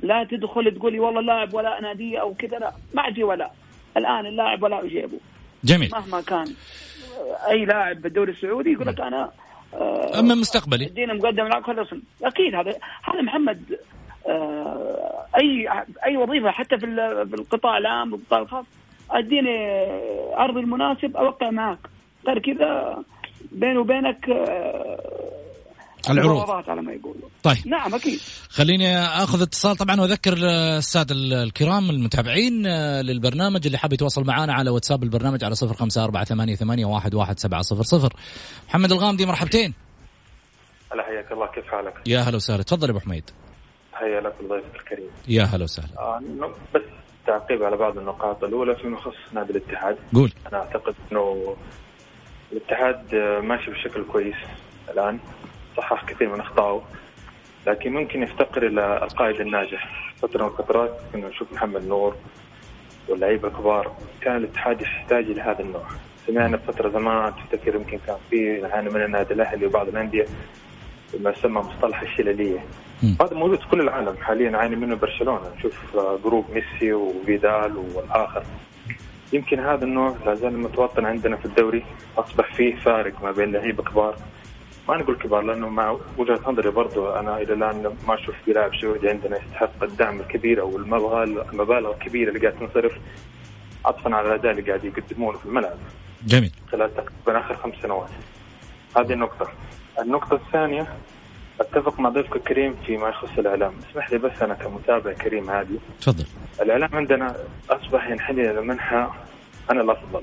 لا 0.03 0.25
تدخل 0.25 0.75
تقولي 0.75 0.99
والله 1.01 1.21
لاعب 1.21 1.55
ولا 1.55 1.81
نادية 1.81 2.19
أو 2.21 2.35
كذا 2.35 2.59
لا 2.59 2.73
ما 2.95 3.03
عندي 3.03 3.25
ولا 3.25 3.51
الآن 3.97 4.27
اللاعب 4.27 4.63
ولا 4.63 4.87
جيبه 4.87 5.19
جميل. 5.65 5.91
مهما 5.93 6.21
كان 6.21 6.47
أي 7.49 7.65
لاعب 7.65 8.03
بالدوري 8.03 8.33
السعودي 8.33 8.73
يقول 8.73 8.87
لك 8.87 9.01
أنا 9.01 9.31
آه، 9.75 10.19
أما 10.21 10.35
مستقبلي. 10.35 10.87
ادينا 10.87 11.15
مقدم 11.15 11.47
العقد 11.47 11.77
خلص. 11.77 11.89
أكيد 12.23 12.55
هذا 12.55 12.71
هذا 13.05 13.23
محمد 13.23 13.63
آه، 13.73 13.92
أي 15.37 15.69
أي 16.07 16.17
وظيفة 16.17 16.51
حتى 16.51 16.79
في 16.79 16.87
في 17.31 17.35
القطاع 17.35 17.79
العام 17.79 18.13
والقطاع 18.13 18.39
الخاص 18.39 18.65
أديني 19.11 19.59
عرض 20.35 20.57
المناسب 20.57 21.17
أوقع 21.17 21.51
معك 21.51 21.79
غير 22.27 22.39
كذا 22.39 23.03
بيني 23.53 23.79
وبينك 23.79 24.29
آه، 24.31 26.11
العروض. 26.11 26.51
على 26.51 26.83
ما 26.83 26.93
يقولوا. 26.93 27.29
طيب. 27.43 27.57
نعم 27.67 27.95
أكيد. 27.95 28.21
خليني 28.49 28.99
أخذ 28.99 29.43
اتصال 29.43 29.77
طبعا 29.77 30.01
وأذكر 30.01 30.33
الساده 30.77 31.15
الكرام 31.15 31.91
المتابعين 31.91 32.67
آه، 32.67 33.03
للبرنامج 33.03 33.67
اللي 33.67 33.79
حاب 33.79 33.93
يتواصل 33.93 34.25
معنا 34.25 34.53
على 34.53 34.71
واتساب 34.71 35.03
البرنامج 35.03 35.45
على 35.45 35.55
صفر 35.55 35.75
خمسة 35.75 36.05
أربعة 36.05 36.25
ثمانية, 36.25 36.55
ثمانية 36.55 36.85
واحد, 36.87 37.15
واحد 37.15 37.39
سبعة 37.39 37.63
صفر 37.63 37.83
صفر. 37.83 38.13
محمد 38.69 38.93
الغامدي 38.93 39.27
مرحبتين. 39.27 39.75
هلا 40.93 41.03
حياك 41.03 41.33
الله. 41.33 41.47
كيف 41.47 41.65
حالك؟ 41.67 41.95
يا 42.07 42.21
هلا 42.21 42.37
وسهلا. 42.37 42.63
تفضل 42.63 42.87
يا 42.87 42.91
أبو 42.91 43.01
حميد. 43.01 43.31
تحية 44.03 44.21
لك 44.21 44.35
ضيفك 44.49 44.77
الكريم. 44.77 45.11
يا 45.29 45.43
هلا 45.43 45.65
وسهلا. 45.65 45.99
آه 45.99 46.21
بس 46.75 46.83
تعقيب 47.27 47.63
على 47.63 47.77
بعض 47.77 47.99
النقاط. 47.99 48.45
الأولى 48.45 48.77
فيما 48.77 48.99
يخص 48.99 49.17
نادي 49.33 49.53
الاتحاد. 49.53 49.97
قول. 50.15 50.33
أنا 50.53 50.59
أعتقد 50.59 50.95
أنه 51.13 51.57
الاتحاد 52.53 53.15
ماشي 53.45 53.71
بشكل 53.71 54.05
كويس 54.05 54.37
الآن. 54.91 55.19
صحح 55.77 56.05
كثير 56.05 56.29
من 56.35 56.41
أخطائه. 56.41 56.83
لكن 57.67 57.93
ممكن 57.93 58.23
يفتقر 58.23 58.67
إلى 58.67 59.03
القائد 59.03 59.41
الناجح. 59.41 60.13
فترة 60.17 60.43
من 60.45 60.51
الفترات 60.51 61.01
كنا 61.13 61.29
نشوف 61.29 61.53
محمد 61.53 61.87
نور 61.87 62.17
واللعيبة 63.09 63.49
الكبار. 63.49 63.97
كان 64.21 64.37
الاتحاد 64.37 64.81
يحتاج 64.81 65.25
إلى 65.25 65.41
هذا 65.41 65.61
النوع. 65.61 65.87
سمعنا 66.27 66.57
بفتره 66.57 66.89
زمان 66.89 67.33
تفتكر 67.37 67.75
يمكن 67.75 67.99
كان 68.07 68.17
في 68.31 68.61
نعاني 68.63 68.91
من 68.91 69.03
النادي 69.03 69.35
الأهلي 69.35 69.67
وبعض 69.67 69.89
الأندية. 69.89 70.27
ما 71.21 71.31
يسمى 71.31 71.61
مصطلح 71.61 72.03
الشلالية 72.03 72.65
هذا 73.21 73.35
موجود 73.35 73.61
في 73.61 73.69
كل 73.69 73.81
العالم 73.81 74.17
حاليا 74.17 74.51
نعاني 74.51 74.77
منه 74.77 74.95
برشلونة 74.95 75.43
نشوف 75.59 75.97
جروب 76.25 76.45
ميسي 76.55 76.93
وفيدال 76.93 77.77
والآخر 77.95 78.43
يمكن 79.33 79.61
هذا 79.61 79.85
النوع 79.85 80.17
لا 80.27 80.35
زال 80.35 80.59
متوطن 80.59 81.05
عندنا 81.05 81.37
في 81.37 81.45
الدوري 81.45 81.85
أصبح 82.19 82.55
فيه 82.55 82.77
فارق 82.77 83.23
ما 83.23 83.33
بين 83.33 83.53
لعيبه 83.53 83.83
كبار 83.83 84.17
ما 84.89 84.97
نقول 84.97 85.17
كبار 85.17 85.43
لأنه 85.43 85.69
مع 85.69 85.97
وجهة 86.19 86.41
نظري 86.47 86.71
برضو 86.71 87.11
أنا 87.11 87.39
إلى 87.39 87.53
الآن 87.53 87.97
ما 88.09 88.15
أشوف 88.15 88.35
في 88.45 88.53
لاعب 88.53 88.77
سعودي 88.81 89.11
عندنا 89.11 89.37
يستحق 89.37 89.83
الدعم 89.83 90.21
الكبير 90.21 90.61
أو 90.61 90.77
المبالغ 90.77 91.93
الكبيرة 91.93 92.29
اللي 92.29 92.41
قاعد 92.41 92.59
تنصرف 92.59 92.93
عطفا 93.85 94.15
على 94.15 94.29
الأداء 94.29 94.53
اللي 94.53 94.63
قاعد 94.63 94.85
يقدمونه 94.85 95.39
في 95.39 95.47
الملعب. 95.47 95.77
جميل. 96.27 96.53
خلال 96.73 96.95
تقريبا 96.95 97.41
آخر 97.41 97.57
خمس 97.57 97.75
سنوات. 97.83 98.11
هذه 98.97 99.13
النقطة. 99.13 99.53
النقطة 100.01 100.35
الثانية 100.35 100.87
أتفق 101.61 102.01
مع 102.01 102.11
ضيفك 102.11 102.39
كريم 102.39 102.77
فيما 102.87 103.09
يخص 103.09 103.39
الإعلام، 103.39 103.73
اسمح 103.91 104.13
لي 104.13 104.19
بس 104.19 104.43
أنا 104.43 104.55
كمتابع 104.55 105.13
كريم 105.13 105.51
عادي. 105.51 105.79
تفضل. 106.01 106.27
الإعلام 106.63 106.91
عندنا 106.93 107.37
أصبح 107.71 108.09
ينحني 108.09 108.51
إلى 108.51 108.61
منحى 108.61 109.09
أنا 109.71 109.81
الافضل. 109.81 110.23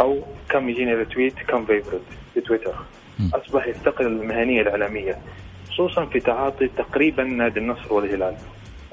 أو 0.00 0.22
كم 0.48 0.68
يجيني 0.68 0.94
ريتويت 0.94 1.34
كم 1.38 1.66
فيفرت 1.66 2.02
في 2.34 2.40
تويتر. 2.40 2.74
أصبح 3.34 3.66
يفتقر 3.66 4.06
المهنية 4.06 4.60
الإعلامية 4.60 5.18
خصوصا 5.70 6.04
في 6.04 6.20
تعاطي 6.20 6.68
تقريبا 6.68 7.24
نادي 7.24 7.60
النصر 7.60 7.94
والهلال. 7.94 8.36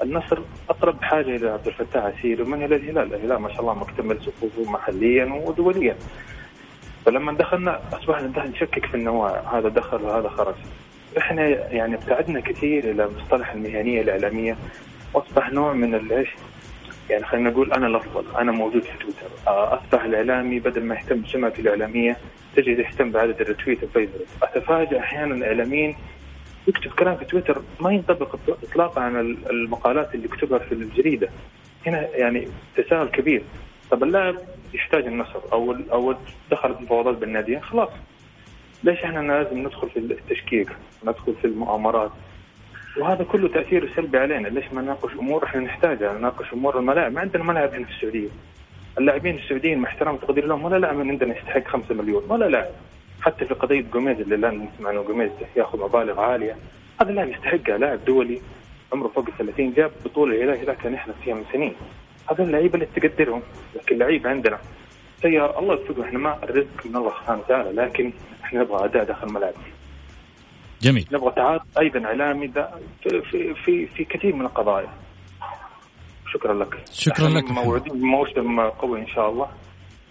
النصر 0.02 0.38
أقرب 0.68 1.02
حاجة 1.02 1.36
إلى 1.36 1.50
عبد 1.50 1.66
الفتاح 1.66 2.04
عسير 2.04 2.42
ومن 2.42 2.64
إلى 2.64 2.76
الهلال، 2.76 3.14
الهلال 3.14 3.38
ما 3.38 3.52
شاء 3.52 3.60
الله 3.60 3.74
مكتمل 3.74 4.20
صفوفه 4.20 4.70
محليا 4.70 5.24
ودوليا. 5.24 5.96
فلما 7.06 7.32
دخلنا 7.32 7.80
أصبحنا 7.92 8.46
نشكك 8.46 8.86
في 8.86 8.94
النواة 8.94 9.58
هذا 9.58 9.68
دخل 9.68 10.02
وهذا 10.02 10.28
خرج. 10.28 10.54
إحنا 11.18 11.48
يعني 11.48 11.94
ابتعدنا 11.94 12.40
كثير 12.40 12.90
إلى 12.90 13.08
مصطلح 13.16 13.52
المهنية 13.52 14.00
الإعلامية 14.00 14.56
واصبح 15.14 15.52
نوع 15.52 15.72
من 15.72 16.12
إيش؟ 16.12 16.28
يعني 17.10 17.24
خلينا 17.24 17.50
نقول 17.50 17.72
أنا 17.72 17.86
الأفضل، 17.86 18.24
أنا 18.36 18.52
موجود 18.52 18.82
في 18.82 18.98
تويتر، 18.98 19.26
أصبح 19.46 20.04
الإعلامي 20.04 20.60
بدل 20.60 20.84
ما 20.84 20.94
يهتم 20.94 21.20
بسمعته 21.20 21.60
الإعلامية 21.60 22.16
تجد 22.56 22.78
يهتم 22.78 23.10
بعدد 23.10 23.40
الريتويت 23.40 23.82
والفيسبوك، 23.82 24.26
اتفاجئ 24.42 24.98
أحيانا 24.98 25.34
الإعلاميين 25.34 25.96
يكتب 26.68 26.90
كلام 26.90 27.16
في 27.16 27.24
تويتر 27.24 27.62
ما 27.80 27.92
ينطبق 27.92 28.36
اطلاقا 28.48 29.02
على 29.02 29.20
المقالات 29.20 30.14
اللي 30.14 30.24
يكتبها 30.24 30.58
في 30.58 30.72
الجريدة. 30.72 31.28
هنا 31.86 32.08
يعني 32.16 32.48
تساؤل 32.76 33.08
كبير، 33.08 33.42
طب 33.90 34.02
اللاعب 34.02 34.36
يحتاج 34.76 35.06
النصر 35.06 35.40
أو 35.52 35.76
أو 35.92 36.14
دخل 36.50 36.70
مفاوضات 36.70 37.16
بالنادي 37.16 37.60
خلاص. 37.60 37.90
ليش 38.84 38.98
إحنا 38.98 39.42
لازم 39.42 39.58
ندخل 39.58 39.90
في 39.90 39.98
التشكيك 39.98 40.68
ندخل 41.04 41.34
في 41.34 41.46
المؤامرات؟ 41.46 42.10
وهذا 42.98 43.24
كله 43.24 43.48
تاثيره 43.48 43.88
سلبي 43.96 44.18
علينا. 44.18 44.48
ليش 44.48 44.64
ما 44.72 44.82
نناقش 44.82 45.12
أمور 45.12 45.44
إحنا 45.44 45.60
نحتاجها؟ 45.60 46.18
نناقش 46.18 46.52
أمور 46.52 46.78
الملاعب. 46.78 47.12
ما 47.12 47.20
عندنا 47.20 47.44
ملاعب 47.44 47.74
هنا 47.74 47.84
في 47.84 47.90
السعودية. 47.90 48.28
اللاعبين 48.98 49.36
السعوديين 49.36 49.78
مع 49.78 49.92
تقدير 50.22 50.46
لهم 50.46 50.64
ولا 50.64 50.78
لاعب 50.78 50.96
من 50.96 51.10
عندنا 51.10 51.38
يستحق 51.38 51.68
5 51.68 51.94
مليون 51.94 52.22
ولا 52.28 52.44
لاعب 52.44 52.70
حتى 53.20 53.44
في 53.44 53.54
قضية 53.54 53.80
جوميز 53.92 54.20
اللي 54.20 54.34
الآن 54.34 54.68
نسمع 54.74 54.90
إنه 54.90 55.02
جوميز 55.02 55.30
ياخذ 55.56 55.80
مبالغ 55.80 56.20
عالية. 56.20 56.56
هذا 57.00 57.12
لاعب 57.12 57.28
يستحقها. 57.28 57.78
لاعب 57.78 58.04
دولي 58.04 58.40
عمره 58.92 59.08
فوق 59.08 59.26
ال 59.28 59.36
30 59.38 59.72
جاب 59.72 59.90
بطولة 60.04 60.36
الهلال 60.36 60.58
هذا 60.58 60.74
كان 60.74 60.94
يحلم 60.94 61.14
فيها 61.24 61.34
من 61.34 61.44
سنين. 61.52 61.74
هذا 62.30 62.44
اللعيبه 62.44 62.74
اللي 62.74 62.86
تقدرهم 62.86 63.42
لكن 63.74 63.98
لعيبه 63.98 64.30
عندنا 64.30 64.58
سيارة 65.22 65.58
الله 65.58 65.74
يوفقه 65.74 66.04
إحنا 66.04 66.18
ما 66.18 66.44
الرزق 66.44 66.86
من 66.86 66.96
الله 66.96 67.10
سبحانه 67.10 67.40
وتعالى 67.40 67.70
لكن 67.70 68.12
إحنا 68.44 68.60
نبغى 68.60 68.84
أداء 68.84 69.04
داخل 69.04 69.26
الملعب 69.26 69.54
جميل. 70.82 71.08
نبغى 71.12 71.32
تعاطي 71.36 71.64
أيضا 71.80 72.04
إعلامي 72.04 72.52
في 73.02 73.54
في 73.64 73.86
في 73.86 74.04
كثير 74.04 74.34
من 74.36 74.46
القضايا. 74.46 74.88
شكرا 76.32 76.54
لك. 76.54 76.84
شكرا 76.92 77.28
لك. 77.28 77.50
موعودين 77.50 77.92
بموسم 77.92 78.60
قوي 78.60 79.00
إن 79.00 79.06
شاء 79.06 79.30
الله. 79.30 79.48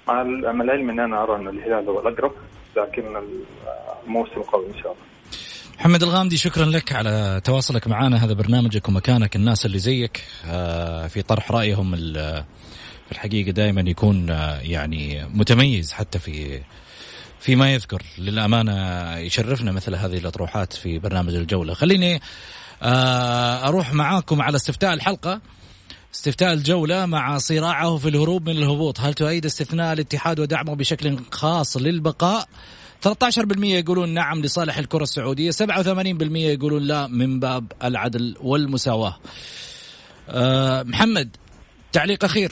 مع 0.07 0.21
العلم 0.21 0.89
ان 0.89 0.99
أنا 0.99 1.23
ارى 1.23 1.35
ان 1.35 1.47
الهلال 1.47 1.89
هو 1.89 1.99
الاقرب 1.99 2.31
لكن 2.77 3.03
الموسم 4.05 4.41
قوي 4.41 4.67
إن 4.67 4.73
شاء 4.73 4.91
الله. 4.91 5.14
محمد 5.79 6.03
الغامدي 6.03 6.37
شكرا 6.37 6.65
لك 6.65 6.93
على 6.93 7.41
تواصلك 7.43 7.87
معنا 7.87 8.25
هذا 8.25 8.33
برنامجك 8.33 8.89
ومكانك 8.89 9.35
الناس 9.35 9.65
اللي 9.65 9.79
زيك. 9.79 10.23
في 11.09 11.23
طرح 11.27 11.51
رأيهم 11.51 11.95
في 11.95 13.11
الحقيقة 13.11 13.51
دائما 13.51 13.81
يكون 13.81 14.29
يعني 14.61 15.25
متميز 15.33 15.91
حتى 15.91 16.19
في 16.19 16.61
فيما 17.39 17.73
يذكر. 17.73 18.03
للأمانة 18.17 19.17
يشرفنا 19.17 19.71
مثل 19.71 19.95
هذه 19.95 20.17
الأطروحات 20.17 20.73
في 20.73 20.99
برنامج 20.99 21.35
الجولة. 21.35 21.73
خليني 21.73 22.21
أروح 23.63 23.93
معاكم 23.93 24.41
على 24.41 24.55
استفتاء 24.55 24.93
الحلقة. 24.93 25.41
استفتاء 26.13 26.53
الجولة 26.53 27.05
مع 27.05 27.37
صراعه 27.37 27.97
في 27.97 28.09
الهروب 28.09 28.49
من 28.49 28.57
الهبوط. 28.57 28.99
هل 28.99 29.13
تؤيد 29.13 29.45
استثناء 29.45 29.93
الاتحاد 29.93 30.39
ودعمه 30.39 30.75
بشكل 30.75 31.19
خاص 31.31 31.77
للبقاء؟ 31.77 32.47
13% 33.07 33.63
يقولون 33.63 34.13
نعم 34.13 34.41
لصالح 34.41 34.77
الكرة 34.77 35.03
السعودية 35.03 35.51
87% 35.51 36.35
يقولون 36.35 36.81
لا 36.81 37.07
من 37.07 37.39
باب 37.39 37.71
العدل 37.83 38.35
والمساواة. 38.41 39.15
أه 40.29 40.83
محمد 40.83 41.37
تعليق 41.91 42.23
أخير. 42.25 42.51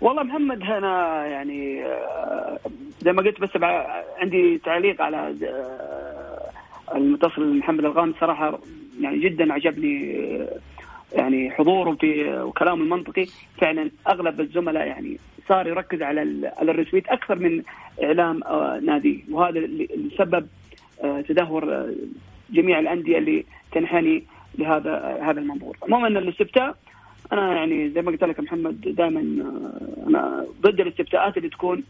والله 0.00 0.22
محمد 0.22 0.62
أنا 0.62 1.26
يعني 1.26 1.84
زي 3.00 3.12
ما 3.12 3.22
قلت 3.22 3.40
بس 3.40 3.50
عندي 4.18 4.58
تعليق 4.64 5.02
على 5.02 5.34
المتصل 6.94 7.58
محمد 7.58 7.84
الغام 7.84 8.14
صراحة 8.20 8.58
يعني 9.00 9.20
جدا 9.20 9.52
عجبني 9.52 10.26
يعني 11.14 11.50
حضوره 11.50 11.94
في 11.94 12.38
وكلامه 12.38 12.82
المنطقي 12.82 13.26
فعلا 13.60 13.90
أغلب 14.08 14.40
الزملاء 14.40 14.86
يعني 14.86 15.18
صار 15.48 15.66
يركز 15.66 16.02
على 16.02 16.52
على 16.56 16.70
الريتويت 16.70 17.08
أكثر 17.08 17.38
من 17.38 17.62
إعلام 18.02 18.40
نادي. 18.84 19.24
وهذا 19.30 19.58
اللي 19.58 19.88
سبب 20.18 20.46
تدهور 21.28 21.86
جميع 22.50 22.78
الأندية 22.78 23.18
اللي 23.18 23.44
تنحني 23.72 24.24
لهذا 24.58 25.18
هذا 25.22 25.40
المنظور. 25.40 25.76
عموما 25.82 26.08
الاستفتاء 26.08 26.76
أنا 27.32 27.54
يعني 27.54 27.90
زي 27.90 28.02
ما 28.02 28.10
قلت 28.10 28.24
لك 28.24 28.40
محمد 28.40 28.80
دائما 28.80 29.20
أنا 30.06 30.46
ضد 30.60 30.80
الاستفتاءات 30.80 31.36
اللي 31.36 31.48
تكون 31.48 31.82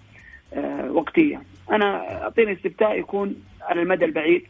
وقتية. 0.88 1.42
أنا 1.70 2.22
أعطيني 2.22 2.52
استفتاء 2.52 2.98
يكون 2.98 3.36
على 3.62 3.82
المدى 3.82 4.04
البعيد 4.04 4.42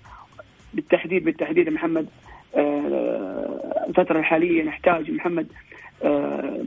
بالتحديد 0.74 1.24
بالتحديد 1.24 1.68
محمد 1.68 2.06
الفترة 2.56 4.18
الحالية 4.18 4.62
نحتاج 4.62 5.10
محمد 5.10 5.46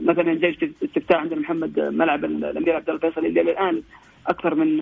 مثلا 0.04 0.34
زي 0.34 0.56
استفتاء 0.84 1.18
عندنا 1.18 1.40
محمد 1.40 1.80
ملعب 1.80 2.24
الأمير 2.24 2.76
عبد 2.76 2.90
الله 2.90 3.06
الفيصل 3.06 3.26
اللي 3.26 3.40
الآن 3.40 3.82
أكثر 4.26 4.54
من 4.54 4.80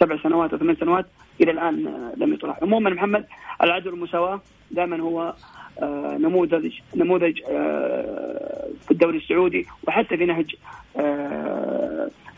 سبع 0.00 0.16
سنوات 0.22 0.52
أو 0.52 0.58
ثمان 0.58 0.76
سنوات 0.76 1.06
إلى 1.40 1.50
الآن 1.50 2.10
لم 2.16 2.32
يطرح 2.32 2.62
عموما 2.62 2.90
محمد 2.90 3.24
العدل 3.62 3.90
والمساواة 3.90 4.40
دائما 4.70 5.00
هو 5.00 5.34
نموذج 6.18 6.72
نموذج 6.96 7.40
في 8.84 8.90
الدوري 8.90 9.18
السعودي 9.18 9.66
وحتى 9.88 10.16
في 10.16 10.26
نهج 10.26 10.54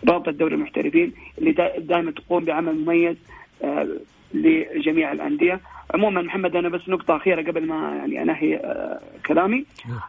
رابطه 0.08 0.32
دوري 0.32 0.54
المحترفين 0.54 1.12
اللي 1.38 1.52
دائما 1.78 2.10
تقوم 2.10 2.44
بعمل 2.44 2.74
مميز 2.74 3.16
لجميع 4.34 5.12
الأندية. 5.12 5.60
عموما 5.94 6.22
محمد 6.22 6.56
أنا 6.56 6.68
بس 6.68 6.88
نقطة 6.88 7.16
أخيرة 7.16 7.42
قبل 7.42 7.66
ما 7.66 7.96
يعني 7.96 8.22
أنهي 8.22 8.60
كلامي. 9.26 9.64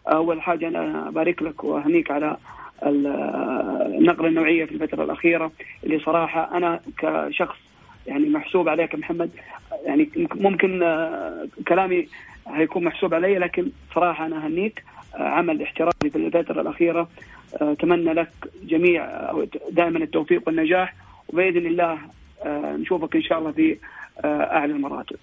أول 0.07 0.41
حاجة 0.41 0.67
أنا 0.67 1.07
أبارك 1.07 1.41
لك 1.41 1.63
وأهنيك 1.63 2.11
على 2.11 2.37
النقله 2.83 4.27
النوعيه 4.27 4.65
في 4.65 4.71
الفترة 4.71 5.03
الأخيرة 5.03 5.51
اللي 5.83 5.99
صراحة 5.99 6.57
أنا 6.57 6.79
كشخص 6.97 7.57
يعني 8.07 8.29
محسوب 8.29 8.69
عليك 8.69 8.95
محمد. 8.95 9.31
يعني 9.85 10.09
ممكن 10.35 10.79
كلامي 11.67 12.07
هيكون 12.47 12.83
محسوب 12.83 13.13
علي 13.13 13.37
لكن 13.39 13.71
صراحة 13.95 14.25
أنا 14.25 14.45
أهنيك 14.45 14.83
عمل 15.13 15.61
احترافي 15.61 16.09
في 16.09 16.15
الفترة 16.15 16.61
الأخيرة. 16.61 17.09
أتمنى 17.53 18.13
لك 18.13 18.31
جميع 18.63 19.31
دائما 19.71 19.99
التوفيق 19.99 20.43
والنجاح. 20.47 20.95
وبإذن 21.29 21.65
الله 21.65 21.97
نشوفك 22.47 23.15
إن 23.15 23.21
شاء 23.21 23.39
الله 23.39 23.51
في 23.51 23.77
اعلى 24.25 24.73
المراتب. 24.73 25.15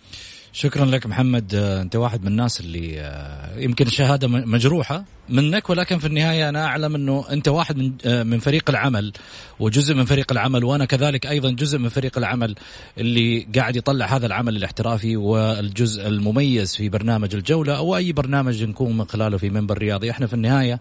شكرا 0.56 0.84
لك 0.84 1.06
محمد 1.06 1.54
آه، 1.54 1.82
أنت 1.82 1.96
واحد 1.96 2.20
من 2.22 2.26
الناس 2.26 2.60
اللي 2.60 3.00
آه، 3.00 3.58
يمكن 3.58 3.86
الشهادة 3.86 4.28
مجروحة 4.28 5.04
منك 5.28 5.70
ولكن 5.70 5.98
في 5.98 6.06
النهاية 6.06 6.48
أنا 6.48 6.66
أعلم 6.66 6.94
أنه 6.94 7.24
أنت 7.30 7.48
واحد 7.48 7.76
من 7.76 7.92
آه، 8.04 8.22
من 8.22 8.38
فريق 8.38 8.70
العمل 8.70 9.12
وجزء 9.60 9.94
من 9.94 10.04
فريق 10.04 10.32
العمل 10.32 10.64
وأنا 10.64 10.84
كذلك 10.84 11.26
أيضا 11.26 11.50
جزء 11.50 11.78
من 11.78 11.88
فريق 11.88 12.18
العمل 12.18 12.54
اللي 12.98 13.46
قاعد 13.56 13.76
يطلع 13.76 14.06
هذا 14.06 14.26
العمل 14.26 14.56
الاحترافي 14.56 15.16
والجزء 15.16 16.08
المميز 16.08 16.76
في 16.76 16.88
برنامج 16.88 17.34
الجولة 17.34 17.76
أو 17.76 17.96
أي 17.96 18.12
برنامج 18.12 18.64
نكون 18.64 18.96
من 18.96 19.04
خلاله 19.04 19.36
في 19.36 19.50
منبر 19.50 19.78
رياضي 19.78 20.10
إحنا 20.10 20.26
في 20.26 20.34
النهاية 20.34 20.80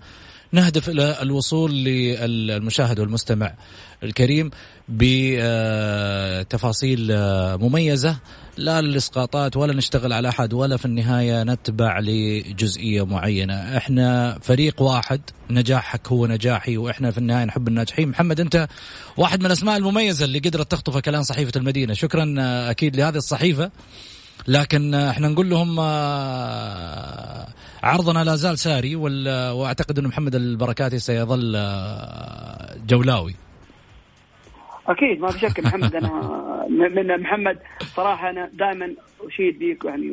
نهدف 0.51 0.89
إلى 0.89 1.21
الوصول 1.21 1.71
للمشاهد 1.71 2.99
والمستمع 2.99 3.53
الكريم 4.03 4.51
بتفاصيل 6.49 7.07
مميزة. 7.57 8.17
لا 8.57 8.81
للإسقاطات 8.81 9.57
ولا 9.57 9.73
نشتغل 9.73 10.13
على 10.13 10.29
أحد 10.29 10.53
ولا 10.53 10.77
في 10.77 10.85
النهاية 10.85 11.43
نتبع 11.43 11.99
لجزئية 11.99 13.05
معينة، 13.05 13.77
إحنا 13.77 14.39
فريق 14.41 14.81
واحد 14.81 15.21
نجاحك 15.49 16.07
هو 16.07 16.27
نجاحي 16.27 16.77
وإحنا 16.77 17.11
في 17.11 17.17
النهاية 17.17 17.45
نحب 17.45 17.67
الناجحين، 17.67 18.09
محمد 18.09 18.39
أنت 18.39 18.67
واحد 19.17 19.39
من 19.39 19.45
الأسماء 19.45 19.77
المميزة 19.77 20.25
اللي 20.25 20.39
قدرت 20.39 20.71
تخطف 20.71 20.97
كلام 20.97 21.23
صحيفة 21.23 21.51
المدينة، 21.55 21.93
شكرا 21.93 22.35
أكيد 22.69 22.95
لهذه 22.95 23.17
الصحيفة. 23.17 23.71
لكن 24.47 24.93
إحنا 24.93 25.27
نقول 25.27 25.49
لهم 25.49 25.79
آه، 25.79 27.45
عرضنا 27.83 28.23
لا 28.23 28.35
زال 28.35 28.57
ساري 28.57 28.95
واعتقد 28.95 29.99
انه 29.99 30.07
محمد 30.07 30.35
البركاتي 30.35 30.99
سيظل 30.99 31.53
آه، 31.55 32.75
جولاوي. 32.87 33.35
أكيد 34.87 35.19
ما 35.19 35.31
في 35.31 35.39
شك 35.39 35.59
محمد. 35.59 35.95
أنا 35.95 36.11
من 36.95 37.21
محمد 37.21 37.57
صراحة 37.95 38.29
أنا 38.29 38.49
دائما 38.53 38.93
أشيد 39.27 39.59
بيك 39.59 39.85
يعني 39.85 40.11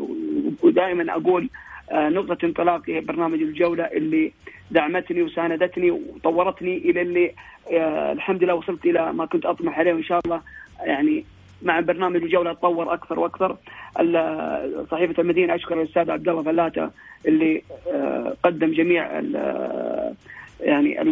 ودائما 0.63 1.13
أقول 1.13 1.49
آه، 1.91 2.09
نقطة 2.09 2.47
انطلاقي 2.47 3.01
برنامج 3.01 3.41
الجولة 3.43 3.85
اللي 3.85 4.33
دعمتني 4.71 5.23
وساندتني 5.23 5.91
وطورتني 5.91 6.77
إلى 6.77 7.03
اللي 7.03 7.35
الحمد 8.13 8.45
لله 8.45 8.55
وصلت 8.55 8.85
إلى 8.87 9.13
ما 9.13 9.27
كنت 9.27 9.47
أطمح 9.47 9.79
عليه 9.79 9.93
وإن 9.93 10.05
شاء 10.05 10.21
الله 10.25 10.41
يعني 10.81 11.25
مع 11.63 11.81
برنامج 11.81 12.23
الجولة 12.23 12.53
تطور 12.53 12.95
أكثر 12.95 13.19
وأكثر. 13.21 13.57
صحيفة 14.91 15.21
المدينة 15.23 15.55
أشكر 15.55 15.83
الأستاذ 15.83 16.11
عبد 16.11 16.29
الله 16.29 16.43
فلاته 16.43 16.91
اللي 17.27 17.63
آه، 17.93 18.37
قدم 18.43 18.73
جميع 18.73 19.21
يعني 20.61 21.03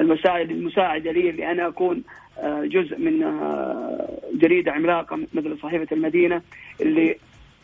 المسائل 0.00 0.50
المساعدة 0.50 1.12
لي 1.12 1.30
اللي 1.30 1.50
أنا 1.50 1.68
أكون 1.68 2.02
آه، 2.38 2.64
جزء 2.64 2.98
من 2.98 3.22
آه، 3.22 4.08
جريدة 4.34 4.72
عملاقة 4.72 5.18
مثل 5.34 5.58
صحيفة 5.62 5.96
المدينة 5.96 6.42
اللي 6.80 7.16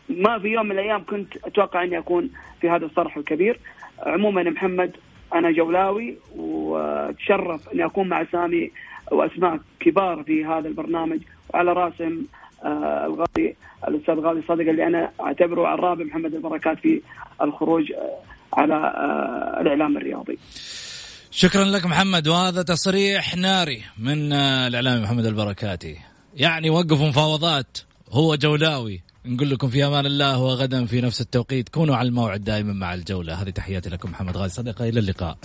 ما 0.09 0.39
في 0.39 0.47
يوم 0.47 0.65
من 0.65 0.71
الأيام 0.71 1.03
كنت 1.05 1.37
أتوقع 1.37 1.83
أني 1.83 1.97
أكون 1.97 2.29
في 2.61 2.69
هذا 2.69 2.85
الصرح 2.85 3.17
الكبير. 3.17 3.59
عموما 3.99 4.43
محمد 4.43 4.91
أنا 5.33 5.51
جولاوي 5.51 6.17
وأتشرف 6.35 7.69
أني 7.73 7.85
أكون 7.85 8.09
مع 8.09 8.25
سامي 8.31 8.71
وأسماء 9.11 9.59
كبار 9.79 10.23
في 10.23 10.45
هذا 10.45 10.67
البرنامج. 10.67 11.19
وعلى 11.53 11.73
راسهم 11.73 12.25
آه 12.63 13.05
الغالي 13.05 13.55
الأستاذ 13.87 14.15
غالي 14.15 14.41
صدق 14.47 14.69
اللي 14.69 14.87
أنا 14.87 15.11
أعتبره 15.21 15.73
الرابع 15.73 16.03
محمد 16.03 16.33
البركات 16.33 16.79
في 16.79 17.01
الخروج 17.41 17.91
آه 17.91 18.19
على 18.53 18.73
آه 18.73 19.61
الإعلام 19.61 19.97
الرياضي. 19.97 20.37
شكرا 21.31 21.63
لك 21.63 21.85
محمد 21.85 22.27
وهذا 22.27 22.61
تصريح 22.61 23.37
ناري 23.37 23.81
من 23.97 24.33
آه 24.33 24.67
الإعلامي 24.67 25.03
محمد 25.03 25.25
البركاتي. 25.25 25.97
يعني 26.35 26.69
وقفوا 26.69 27.07
مفاوضات 27.07 27.77
هو 28.09 28.35
جولاوي. 28.35 29.01
نقول 29.25 29.49
لكم 29.49 29.67
في 29.67 29.85
أمان 29.85 30.05
الله 30.05 30.41
وغدا 30.41 30.85
في 30.85 31.01
نفس 31.01 31.21
التوقيت. 31.21 31.69
كونوا 31.69 31.95
على 31.95 32.07
الموعد 32.07 32.43
دائما 32.43 32.73
مع 32.73 32.93
الجولة. 32.93 33.33
هذه 33.33 33.49
تحياتي 33.49 33.89
لكم 33.89 34.11
محمد 34.11 34.37
غازي 34.37 34.53
صدقه 34.53 34.89
إلى 34.89 34.99
اللقاء. 34.99 35.37